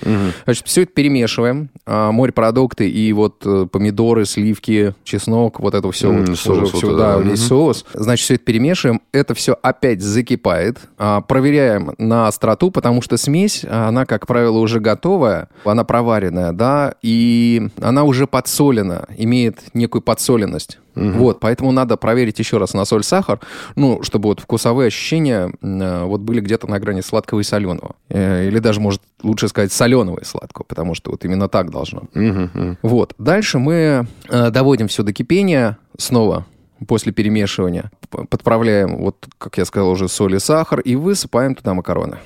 Значит, 0.45 0.60
все 0.65 0.83
это 0.83 0.93
перемешиваем. 0.93 1.69
А, 1.85 2.11
морепродукты 2.11 2.89
и 2.89 3.11
вот 3.13 3.41
э, 3.45 3.67
помидоры, 3.71 4.25
сливки, 4.25 4.93
чеснок, 5.03 5.59
вот 5.59 5.73
это 5.73 5.91
все. 5.91 6.09
М, 6.09 6.25
вот, 6.25 6.37
соус 6.37 6.73
уже 6.73 6.87
вот 6.87 6.97
да, 6.97 7.17
да. 7.17 7.21
весь 7.21 7.45
соус. 7.45 7.85
Значит, 7.93 8.25
все 8.25 8.35
это 8.35 8.43
перемешиваем. 8.45 9.01
Это 9.11 9.33
все 9.33 9.57
опять 9.61 10.01
закипает. 10.01 10.79
А, 10.97 11.21
проверяем 11.21 11.93
на 11.97 12.27
остроту, 12.27 12.71
потому 12.71 13.01
что 13.01 13.17
смесь, 13.17 13.65
она, 13.69 14.05
как 14.05 14.27
правило, 14.27 14.57
уже 14.59 14.79
готовая. 14.79 15.49
Она 15.65 15.83
проваренная, 15.83 16.51
да, 16.51 16.95
и 17.01 17.69
она 17.81 18.03
уже 18.03 18.27
подсолена, 18.27 19.07
имеет 19.17 19.59
некую 19.73 20.01
подсоленность. 20.01 20.79
Вот, 20.95 21.39
поэтому 21.39 21.71
надо 21.71 21.97
проверить 21.97 22.39
еще 22.39 22.57
раз 22.57 22.73
на 22.73 22.85
соль, 22.85 23.03
сахар, 23.03 23.39
ну, 23.75 24.03
чтобы 24.03 24.29
вот 24.29 24.39
вкусовые 24.39 24.87
ощущения 24.87 25.51
э, 25.61 26.03
вот 26.03 26.21
были 26.21 26.41
где-то 26.41 26.67
на 26.67 26.79
грани 26.79 27.01
сладкого 27.01 27.39
и 27.39 27.43
соленого. 27.43 27.95
Э, 28.09 28.47
Или 28.47 28.59
даже, 28.59 28.79
может, 28.81 29.01
лучше 29.23 29.47
сказать, 29.47 29.71
соленого 29.71 30.19
и 30.19 30.25
сладкого, 30.25 30.65
потому 30.65 30.95
что 30.95 31.11
вот 31.11 31.23
именно 31.25 31.47
так 31.47 31.71
должно. 31.71 32.03
Мгм, 32.13 32.51
мгм. 32.53 32.77
Вот. 32.81 33.13
Дальше 33.17 33.57
мы 33.59 34.07
э, 34.29 34.49
доводим 34.51 34.87
все 34.87 35.03
до 35.03 35.13
кипения 35.13 35.77
снова 35.97 36.45
после 36.87 37.11
перемешивания. 37.11 37.91
Подправляем, 38.09 38.97
вот, 38.97 39.27
как 39.37 39.57
я 39.57 39.65
сказал, 39.65 39.89
уже 39.91 40.09
соль 40.09 40.35
и 40.35 40.39
сахар, 40.39 40.79
и 40.79 40.95
высыпаем 40.95 41.55
туда 41.55 41.73
макароны. 41.73 42.17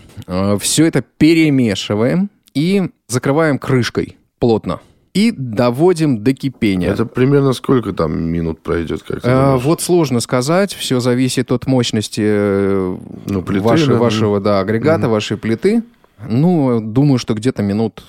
все 0.59 0.85
это 0.85 1.01
перемешиваем 1.01 2.29
и 2.53 2.89
закрываем 3.07 3.59
крышкой 3.59 4.17
плотно. 4.39 4.79
И 5.15 5.31
доводим 5.31 6.23
до 6.23 6.33
кипения. 6.33 6.91
Это 6.91 7.05
примерно 7.05 7.53
сколько 7.53 7.93
там 7.93 8.21
минут 8.21 8.59
пройдет, 8.59 9.01
как 9.01 9.21
думаешь? 9.45 9.63
вот 9.63 9.81
сложно 9.81 10.19
сказать, 10.19 10.73
все 10.73 10.99
зависит 10.99 11.53
от 11.53 11.67
мощности 11.67 12.21
э, 12.21 12.97
Ну, 13.25 13.41
плиты, 13.41 13.63
да. 13.93 13.99
вашего 13.99 14.41
да, 14.41 14.59
агрегата, 14.59 15.07
вашей 15.07 15.37
плиты. 15.37 15.83
Ну, 16.27 16.81
думаю, 16.81 17.17
что 17.17 17.33
где-то 17.33 17.63
минут 17.63 18.03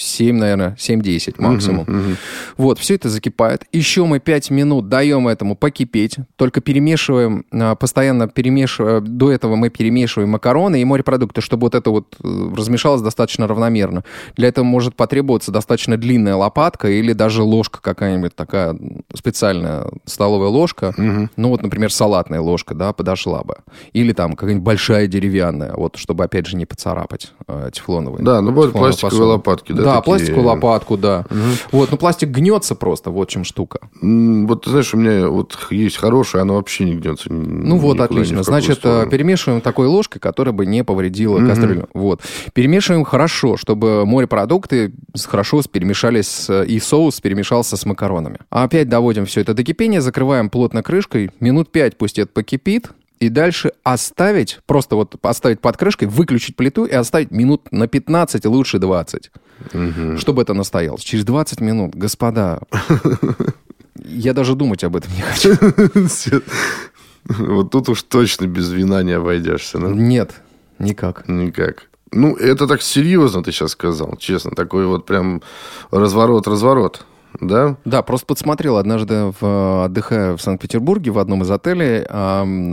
7, 0.00 0.36
наверное, 0.36 0.76
7-10 0.78 1.34
максимум. 1.38 1.84
Мгм. 1.86 2.16
Вот, 2.56 2.78
все 2.78 2.94
это 2.94 3.08
закипает. 3.08 3.64
Еще 3.72 4.04
мы 4.04 4.18
5 4.20 4.50
минут 4.50 4.88
даем 4.88 5.28
этому 5.28 5.56
покипеть. 5.56 6.16
Только 6.36 6.60
перемешиваем, 6.60 7.44
а, 7.52 7.74
постоянно 7.74 8.28
перемешиваем. 8.28 9.18
До 9.18 9.30
этого 9.30 9.56
мы 9.56 9.70
перемешиваем 9.70 10.30
макароны 10.30 10.80
и 10.80 10.84
морепродукты, 10.84 11.40
чтобы 11.40 11.66
вот 11.66 11.74
это 11.74 11.90
вот 11.90 12.16
э, 12.22 12.54
размешалось 12.56 13.02
достаточно 13.02 13.46
равномерно. 13.46 14.04
Для 14.36 14.48
этого 14.48 14.64
может 14.64 14.94
потребоваться 14.94 15.52
достаточно 15.52 15.96
длинная 15.96 16.34
лопатка 16.36 16.88
или 16.88 17.12
даже 17.12 17.42
ложка 17.42 17.80
какая-нибудь 17.82 18.34
такая 18.34 18.76
специальная 19.14 19.86
столовая 20.04 20.48
ложка. 20.48 20.94
Ну 21.36 21.48
вот, 21.48 21.62
например, 21.62 21.92
салатная 21.92 22.40
ложка, 22.40 22.74
да, 22.74 22.92
подошла 22.92 23.42
бы. 23.42 23.56
Или 23.92 24.12
там 24.12 24.32
какая-нибудь 24.34 24.64
большая 24.64 25.06
деревянная, 25.06 25.74
вот, 25.74 25.96
чтобы 25.96 26.24
опять 26.24 26.46
же 26.46 26.56
не 26.56 26.66
поцарапать 26.66 27.32
э, 27.46 27.70
тефлоновые. 27.72 28.24
Да, 28.24 28.40
ну, 28.40 28.50
бывают 28.50 28.72
пластиковые 28.72 29.10
посуды. 29.10 29.24
лопатки, 29.24 29.72
да, 29.72 29.82
Да, 29.82 29.89
такие. 29.96 30.04
пластиковую 30.04 30.46
лопатку, 30.46 30.96
да. 30.96 31.24
Вот, 31.72 31.90
ну 31.90 31.96
пластик 31.96 32.28
гнется 32.30 32.74
просто, 32.74 33.10
вот 33.10 33.28
чем 33.28 33.44
штука. 33.44 33.80
Вот, 34.00 34.64
знаешь, 34.66 34.94
у 34.94 34.96
меня 34.96 35.28
вот 35.28 35.56
есть 35.70 35.96
хорошее, 35.96 36.42
оно 36.42 36.54
вообще 36.54 36.84
не 36.84 36.94
гнется. 36.96 37.32
Ну 37.32 37.76
вот, 37.78 38.00
отлично. 38.00 38.42
Значит, 38.42 38.80
э, 38.84 39.06
перемешиваем 39.10 39.60
такой 39.60 39.86
ложкой, 39.86 40.18
которая 40.20 40.52
бы 40.52 40.66
не 40.66 40.84
повредила 40.84 41.38
кастрюлю. 41.46 41.88
Вот. 41.94 42.20
Перемешиваем 42.54 43.04
хорошо, 43.04 43.56
чтобы 43.56 44.04
морепродукты 44.06 44.92
хорошо 45.26 45.60
перемешались, 45.70 46.26
с- 46.28 46.62
и 46.64 46.78
соус 46.80 47.20
перемешался 47.20 47.76
с 47.76 47.84
макаронами. 47.84 48.38
А 48.50 48.64
опять 48.64 48.88
доводим 48.88 49.26
все 49.26 49.40
это 49.40 49.52
до 49.54 49.64
кипения, 49.64 50.00
закрываем 50.00 50.48
плотно 50.50 50.82
крышкой, 50.82 51.30
минут 51.40 51.70
5 51.72 51.98
пусть 51.98 52.18
это 52.18 52.30
покипит, 52.32 52.90
и 53.20 53.28
дальше 53.28 53.72
оставить, 53.84 54.58
просто 54.66 54.96
вот 54.96 55.14
оставить 55.22 55.60
под 55.60 55.76
крышкой, 55.76 56.08
выключить 56.08 56.56
плиту 56.56 56.86
и 56.86 56.94
оставить 56.94 57.30
минут 57.30 57.70
на 57.70 57.86
15, 57.86 58.46
лучше 58.46 58.78
20, 58.78 59.30
чтобы 60.18 60.42
это 60.42 60.54
настоялось. 60.54 61.02
Через 61.02 61.24
20 61.24 61.60
минут, 61.60 61.94
господа, 61.94 62.60
я 64.04 64.32
даже 64.32 64.54
думать 64.54 64.82
об 64.84 64.96
этом 64.96 65.12
не 65.14 65.20
хочу. 65.20 66.42
Вот 67.24 67.70
тут 67.70 67.90
уж 67.90 68.02
точно 68.02 68.46
без 68.46 68.70
вина 68.70 69.02
не 69.02 69.12
обойдешься. 69.12 69.78
Нет, 69.78 70.40
никак. 70.78 71.28
Никак. 71.28 71.90
Ну, 72.12 72.34
это 72.34 72.66
так 72.66 72.82
серьезно 72.82 73.42
ты 73.44 73.52
сейчас 73.52 73.72
сказал, 73.72 74.16
честно. 74.16 74.52
Такой 74.52 74.86
вот 74.86 75.06
прям 75.06 75.42
разворот-разворот. 75.90 77.04
Да? 77.40 77.76
Да, 77.84 78.02
просто 78.02 78.26
подсмотрел 78.26 78.76
однажды, 78.76 79.32
в, 79.40 79.84
отдыхая 79.84 80.36
в 80.36 80.42
Санкт-Петербурге 80.42 81.10
в 81.10 81.18
одном 81.18 81.42
из 81.42 81.50
отелей, 81.50 82.02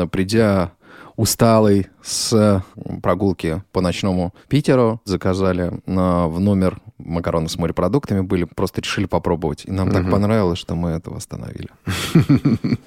придя 0.07 0.71
усталый 1.15 1.87
с 2.03 2.63
прогулки 3.01 3.63
по 3.71 3.81
ночному 3.81 4.33
Питеру, 4.47 5.01
заказали 5.03 5.81
на, 5.85 6.27
в 6.27 6.39
номер 6.39 6.79
макароны 6.99 7.49
с 7.49 7.57
морепродуктами 7.57 8.21
были, 8.21 8.43
просто 8.45 8.81
решили 8.81 9.05
попробовать. 9.05 9.63
И 9.65 9.71
нам 9.71 9.91
так 9.91 10.09
понравилось, 10.09 10.59
что 10.59 10.75
мы 10.75 10.91
это 10.91 11.11
восстановили. 11.11 11.69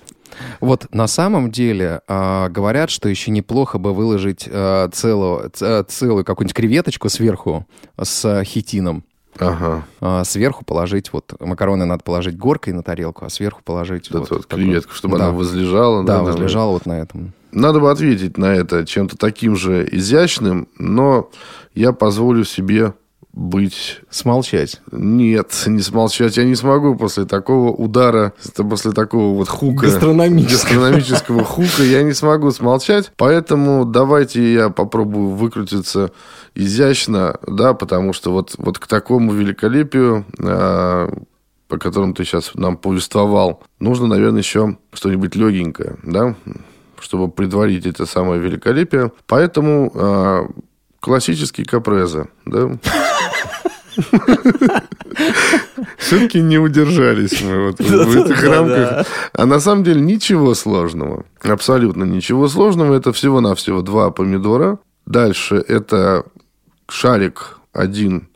Вот 0.61 0.87
на 0.95 1.09
самом 1.09 1.51
деле 1.51 2.03
а, 2.07 2.49
говорят, 2.49 2.91
что 2.91 3.09
еще 3.09 3.31
неплохо 3.33 3.79
бы 3.79 3.93
выложить 3.93 4.49
а, 4.51 4.89
целую, 4.89 5.51
ц- 5.51 5.85
целую 5.85 6.25
какую-нибудь 6.25 6.55
креветочку 6.55 7.09
сверху 7.09 7.67
с 8.01 8.43
хитином. 8.45 9.05
Ага. 9.39 9.85
А, 10.01 10.25
сверху 10.25 10.65
положить, 10.65 11.13
вот 11.13 11.33
макароны 11.41 11.85
надо 11.85 12.03
положить 12.05 12.37
горкой 12.37 12.73
на 12.73 12.83
тарелку, 12.83 13.25
а 13.25 13.31
сверху 13.31 13.63
положить 13.65 14.11
Вот, 14.11 14.31
вот 14.31 14.47
креветку, 14.47 14.93
чтобы 14.93 15.19
да. 15.19 15.27
она 15.27 15.33
возлежала. 15.33 16.05
Да, 16.05 16.19
да, 16.19 16.23
возлежала 16.25 16.73
вот 16.73 16.87
на 16.87 17.01
этом. 17.01 17.33
Надо 17.53 17.81
бы 17.81 17.91
ответить 17.91 18.39
на 18.39 18.55
это 18.55 18.87
чем-то 18.87 19.17
таким 19.17 19.57
же 19.57 19.89
изящным, 19.91 20.69
но 20.79 21.31
я 21.75 21.93
позволю 21.93 22.45
себе 22.45 22.95
быть... 23.33 24.01
Смолчать. 24.11 24.81
Нет, 24.91 25.63
не 25.67 25.81
смолчать 25.81 26.37
я 26.37 26.45
не 26.45 26.55
смогу 26.55 26.97
после 26.97 27.25
такого 27.25 27.71
удара, 27.71 28.33
после 28.57 28.93
такого 28.93 29.37
вот 29.37 29.49
хука. 29.49 29.87
Гастрономического. 29.87 30.75
Гастрономического 30.75 31.45
хука 31.45 31.83
я 31.83 32.03
не 32.03 32.13
смогу 32.13 32.51
смолчать. 32.51 33.13
Поэтому 33.17 33.85
давайте 33.85 34.53
я 34.53 34.71
попробую 34.71 35.31
выкрутиться 35.31 36.11
изящно, 36.55 37.39
да, 37.47 37.75
потому 37.75 38.13
что 38.13 38.33
вот, 38.33 38.55
вот 38.59 38.79
к 38.79 38.87
такому 38.87 39.33
великолепию, 39.33 40.27
а, 40.43 41.09
по 41.69 41.79
которому 41.79 42.15
ты 42.15 42.25
сейчас 42.25 42.53
нам 42.55 42.77
повествовал, 42.77 43.63
нужно, 43.79 44.09
наверное, 44.09 44.41
еще 44.41 44.77
что-нибудь 44.93 45.37
легенькое, 45.37 45.97
да, 46.03 46.35
чтобы 46.99 47.31
предварить 47.31 47.87
это 47.87 48.07
самое 48.07 48.41
великолепие. 48.41 49.13
Поэтому 49.27 49.93
а, 49.95 50.49
классические 50.99 51.67
капрезы, 51.67 52.29
да. 52.45 52.79
Все-таки 55.99 56.41
не 56.41 56.59
удержались 56.59 57.43
мы 57.43 57.67
вот 57.69 57.81
в 57.81 58.17
этих 58.17 58.43
рамках. 58.43 59.07
А 59.33 59.47
на 59.47 59.61
самом 59.61 59.85
деле 59.85 60.01
ничего 60.01 60.55
сложного. 60.55 61.25
Абсолютно 61.43 62.05
ничего 62.05 62.49
сложного. 62.49 62.95
Это 62.95 63.13
всего-навсего 63.13 63.83
два 63.83 64.11
помидора. 64.11 64.79
Дальше 65.07 65.57
это 65.57 66.25
шарик 66.89 67.59
один 67.73 68.29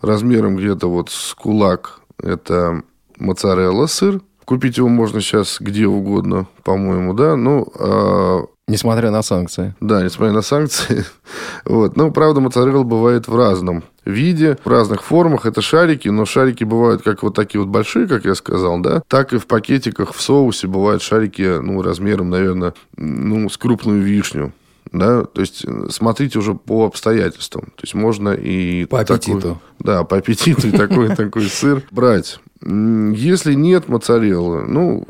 размером 0.00 0.56
где-то 0.56 0.88
вот 0.88 1.10
с 1.10 1.34
кулак. 1.34 2.00
Это 2.22 2.82
моцарелла 3.18 3.86
сыр. 3.86 4.20
Купить 4.44 4.78
его 4.78 4.88
можно 4.88 5.20
сейчас 5.20 5.58
где 5.60 5.86
угодно, 5.86 6.46
по-моему, 6.64 7.14
да. 7.14 7.36
Ну, 7.36 7.68
а, 7.78 8.40
Несмотря 8.66 9.10
на 9.10 9.22
санкции. 9.22 9.74
да, 9.80 10.02
несмотря 10.02 10.34
на 10.34 10.42
санкции. 10.42 11.04
Вот. 11.64 11.96
Ну, 11.96 12.10
правда, 12.10 12.40
моцарелла 12.40 12.82
бывает 12.82 13.28
в 13.28 13.36
разном 13.36 13.84
виде, 14.04 14.56
в 14.64 14.68
разных 14.68 15.02
формах. 15.02 15.46
Это 15.46 15.60
шарики, 15.62 16.08
но 16.08 16.24
шарики 16.24 16.64
бывают 16.64 17.02
как 17.02 17.22
вот 17.22 17.34
такие 17.34 17.60
вот 17.60 17.68
большие, 17.68 18.06
как 18.06 18.24
я 18.24 18.34
сказал, 18.34 18.80
да, 18.80 19.02
так 19.08 19.32
и 19.32 19.38
в 19.38 19.46
пакетиках 19.46 20.14
в 20.14 20.20
соусе 20.20 20.66
бывают 20.66 21.02
шарики, 21.02 21.60
ну, 21.60 21.82
размером, 21.82 22.30
наверное, 22.30 22.74
ну, 22.96 23.48
с 23.48 23.56
крупную 23.56 24.02
вишню. 24.02 24.52
Да, 24.92 25.22
то 25.24 25.40
есть 25.40 25.64
э, 25.64 25.86
смотрите 25.90 26.38
уже 26.40 26.54
по 26.54 26.84
обстоятельствам. 26.86 27.66
То 27.76 27.82
есть 27.82 27.94
можно 27.94 28.30
и 28.30 28.86
По 28.86 29.04
такой- 29.04 29.16
аппетиту. 29.16 29.60
да, 29.78 30.02
по 30.02 30.16
аппетиту 30.16 30.66
и 30.66 30.72
такой 30.72 31.14
такой 31.14 31.42
сыр 31.44 31.82
брать. 31.92 32.40
Если 32.62 33.54
нет 33.54 33.88
моцареллы, 33.88 34.64
ну, 34.66 35.06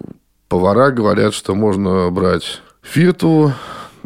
повара 0.48 0.90
говорят, 0.90 1.32
что 1.32 1.54
можно 1.54 2.10
брать 2.10 2.60
фирту 2.82 3.52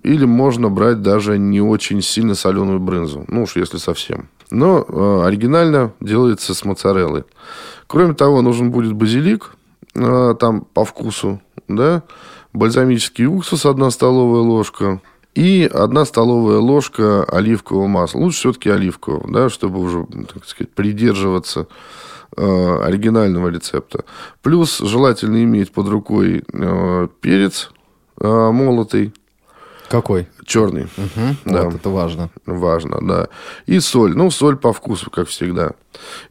или 0.02 0.24
можно 0.26 0.68
брать 0.68 1.02
даже 1.02 1.38
не 1.38 1.60
очень 1.60 2.02
сильно 2.02 2.34
соленую 2.36 2.78
брынзу. 2.78 3.24
Ну 3.26 3.42
уж 3.44 3.56
если 3.56 3.78
совсем. 3.78 4.28
Но 4.50 4.84
э, 4.86 5.26
оригинально 5.26 5.92
делается 6.00 6.54
с 6.54 6.64
моцареллой. 6.64 7.24
Кроме 7.86 8.14
того, 8.14 8.42
нужен 8.42 8.70
будет 8.70 8.92
базилик, 8.92 9.52
э, 9.94 10.34
там 10.38 10.62
по 10.72 10.84
вкусу, 10.84 11.40
да, 11.68 12.02
бальзамический 12.52 13.26
уксус, 13.26 13.66
одна 13.66 13.90
столовая 13.90 14.42
ложка, 14.42 15.00
и 15.34 15.68
одна 15.72 16.04
столовая 16.04 16.58
ложка 16.58 17.24
оливкового 17.24 17.86
масла. 17.86 18.20
Лучше 18.20 18.38
все-таки 18.38 18.70
оливкового, 18.70 19.32
да, 19.32 19.48
чтобы 19.48 19.80
уже, 19.80 20.06
так 20.32 20.44
сказать, 20.46 20.72
придерживаться 20.72 21.66
э, 22.36 22.78
оригинального 22.82 23.48
рецепта. 23.48 24.04
Плюс 24.42 24.78
желательно 24.78 25.42
иметь 25.42 25.72
под 25.72 25.88
рукой 25.88 26.44
перец 27.20 27.70
молотый, 28.20 29.12
Какой? 29.94 30.26
черный. 30.44 30.88
Мгм, 30.96 31.36
Да. 31.44 31.62
Вот 31.66 31.76
это 31.76 31.88
важно. 31.88 32.28
Важно, 32.46 32.98
да. 33.00 33.28
И 33.66 33.78
соль. 33.78 34.16
Ну, 34.16 34.28
соль 34.32 34.56
по 34.56 34.72
вкусу, 34.72 35.08
как 35.08 35.28
всегда. 35.28 35.70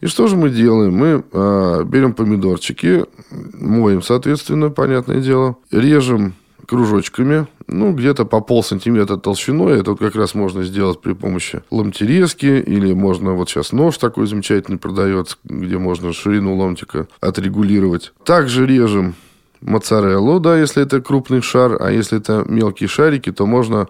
И 0.01 0.07
что 0.07 0.27
же 0.27 0.35
мы 0.35 0.49
делаем? 0.49 0.93
Мы 0.93 1.23
э, 1.31 1.83
берем 1.85 2.13
помидорчики, 2.13 3.05
моем, 3.31 4.01
соответственно, 4.01 4.69
понятное 4.69 5.21
дело, 5.21 5.55
режем 5.71 6.33
кружочками, 6.67 7.47
ну, 7.67 7.93
где-то 7.93 8.25
по 8.25 8.41
полсантиметра 8.41 9.15
толщиной. 9.15 9.79
Это 9.79 9.91
вот 9.91 9.99
как 9.99 10.15
раз 10.15 10.35
можно 10.35 10.63
сделать 10.63 10.99
при 10.99 11.13
помощи 11.13 11.61
ломтерезки, 11.71 12.45
или 12.45 12.91
можно, 12.91 13.31
вот 13.31 13.49
сейчас 13.49 13.71
нож 13.71 13.97
такой 13.97 14.27
замечательный 14.27 14.77
продается, 14.77 15.37
где 15.45 15.77
можно 15.77 16.11
ширину 16.11 16.55
ломтика 16.57 17.07
отрегулировать. 17.21 18.11
Также 18.25 18.65
режем 18.65 19.15
моцареллу, 19.63 20.39
да, 20.39 20.59
если 20.59 20.83
это 20.83 21.01
крупный 21.01 21.41
шар, 21.41 21.77
а 21.81 21.91
если 21.91 22.17
это 22.17 22.43
мелкие 22.47 22.87
шарики, 22.87 23.31
то 23.31 23.45
можно 23.45 23.87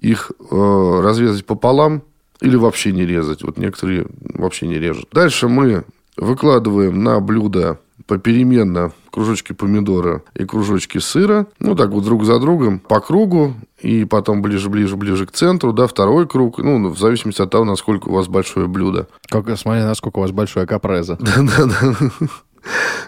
их 0.00 0.30
э, 0.38 1.00
разрезать 1.02 1.46
пополам 1.46 2.02
или 2.40 2.56
вообще 2.56 2.92
не 2.92 3.06
резать. 3.06 3.42
Вот 3.42 3.58
некоторые 3.58 4.06
вообще 4.20 4.66
не 4.66 4.78
режут. 4.78 5.08
Дальше 5.12 5.48
мы 5.48 5.84
выкладываем 6.16 7.02
на 7.02 7.20
блюдо 7.20 7.78
попеременно 8.06 8.92
кружочки 9.10 9.52
помидора 9.52 10.22
и 10.34 10.44
кружочки 10.44 10.98
сыра. 10.98 11.46
Ну, 11.58 11.74
так 11.74 11.90
вот 11.90 12.04
друг 12.04 12.24
за 12.24 12.38
другом 12.38 12.78
по 12.78 13.00
кругу. 13.00 13.54
И 13.80 14.04
потом 14.04 14.42
ближе-ближе-ближе 14.42 15.26
к 15.26 15.32
центру, 15.32 15.72
да, 15.72 15.86
второй 15.86 16.26
круг. 16.26 16.58
Ну, 16.58 16.88
в 16.88 16.98
зависимости 16.98 17.42
от 17.42 17.50
того, 17.50 17.64
насколько 17.64 18.08
у 18.08 18.12
вас 18.12 18.26
большое 18.26 18.68
блюдо. 18.68 19.08
Как, 19.28 19.44
смотри, 19.58 19.82
насколько 19.82 20.18
у 20.18 20.20
вас 20.22 20.30
большое 20.30 20.66
капреза. 20.66 21.16
Да-да-да. 21.20 21.94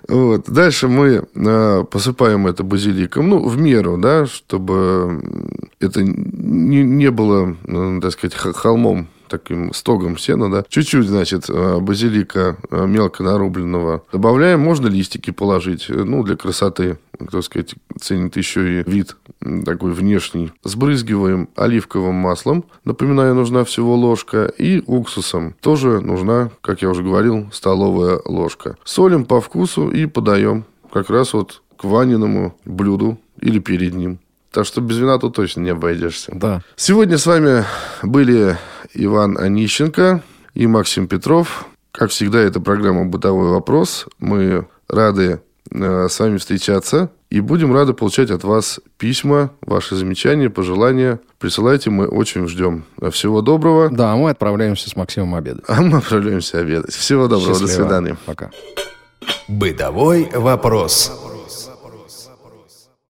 Вот. 0.09 0.49
Дальше 0.51 0.88
мы 0.88 1.25
э, 1.35 1.85
посыпаем 1.90 2.47
это 2.47 2.62
базиликом, 2.62 3.29
ну, 3.29 3.47
в 3.47 3.59
меру, 3.59 3.99
да, 3.99 4.27
чтобы 4.27 5.23
это 5.81 6.03
не, 6.03 6.83
не 6.83 7.11
было, 7.11 7.57
так 8.01 8.12
сказать, 8.12 8.35
холмом 8.35 9.09
таким 9.29 9.73
стогом 9.73 10.19
сена, 10.19 10.51
да. 10.51 10.64
Чуть-чуть, 10.69 11.07
значит, 11.07 11.49
э, 11.49 11.79
базилика 11.79 12.57
э, 12.71 12.87
мелко 12.87 13.23
нарубленного 13.23 14.03
добавляем. 14.12 14.61
Можно 14.61 14.88
листики 14.88 15.31
положить, 15.31 15.87
э, 15.88 15.95
ну, 15.95 16.23
для 16.23 16.37
красоты, 16.37 16.99
так 17.19 17.43
сказать, 17.43 17.75
ценит 18.01 18.37
еще 18.37 18.81
и 18.81 18.91
вид 18.91 19.17
такой 19.64 19.93
внешний. 19.93 20.53
Сбрызгиваем 20.64 21.49
оливковым 21.57 22.14
маслом. 22.14 22.64
Напоминаю, 22.85 23.35
нужна 23.35 23.64
всего 23.64 23.95
ложка. 23.95 24.47
И 24.59 24.83
уксусом. 24.87 25.55
Тоже 25.61 26.01
нужна, 26.01 26.51
как 26.61 26.83
я 26.83 26.91
уже 26.91 27.03
говорил, 27.03 27.49
столовая 27.53 28.21
ложка. 28.25 28.77
Солим 28.85 29.25
по 29.25 29.41
вкусу 29.41 29.91
и 29.91 30.07
подаем 30.07 30.64
как 30.93 31.11
раз 31.11 31.33
вот 31.33 31.62
к 31.77 31.85
Ваниному 31.85 32.57
блюду 32.64 33.19
или 33.41 33.59
перед 33.59 33.95
ним. 33.95 34.19
Так 34.51 34.67
что 34.67 34.81
без 34.81 34.99
вина 34.99 35.19
тут 35.19 35.37
точно 35.37 35.61
не 35.61 35.71
обойдешься. 35.71 36.33
Да. 36.35 36.62
Сегодня 36.77 37.19
с 37.19 37.27
вами 37.27 37.64
были 38.03 38.57
Иван 38.99 39.39
Онищенко 39.39 40.23
и 40.55 40.67
Максим 40.67 41.07
Петров. 41.07 41.67
Как 41.93 42.11
всегда, 42.11 42.41
это 42.41 42.61
программа 42.61 43.05
«Бытовой 43.05 43.49
вопрос». 43.49 44.07
Мы 44.19 44.67
рады 44.89 45.41
э, 45.71 46.09
с 46.09 46.19
вами 46.19 46.39
встречаться 46.39 47.11
и 47.31 47.41
будем 47.41 47.73
рады 47.73 47.93
получать 47.93 48.31
от 48.31 48.43
вас 48.43 48.81
письма, 48.97 49.51
ваши 49.61 49.95
замечания, 49.95 50.51
пожелания. 50.51 51.21
Присылайте, 51.39 51.91
мы 51.91 52.09
очень 52.09 52.49
ждем. 52.49 52.85
Всего 53.13 53.41
доброго. 53.41 53.89
Да, 53.89 54.17
мы 54.17 54.31
отправляемся 54.31 54.91
с 54.91 54.97
Максимом 54.97 55.35
обедать. 55.37 55.65
А 55.69 55.81
мы 55.81 55.99
отправляемся 55.99 56.59
обедать. 56.59 56.93
Всего 56.93 57.29
доброго, 57.29 57.55
до 57.55 57.61
Счастливо. 57.61 57.83
свидания. 57.85 58.17
Пока. 58.27 58.51
Бытовой 59.47 60.29
вопрос. 60.35 61.28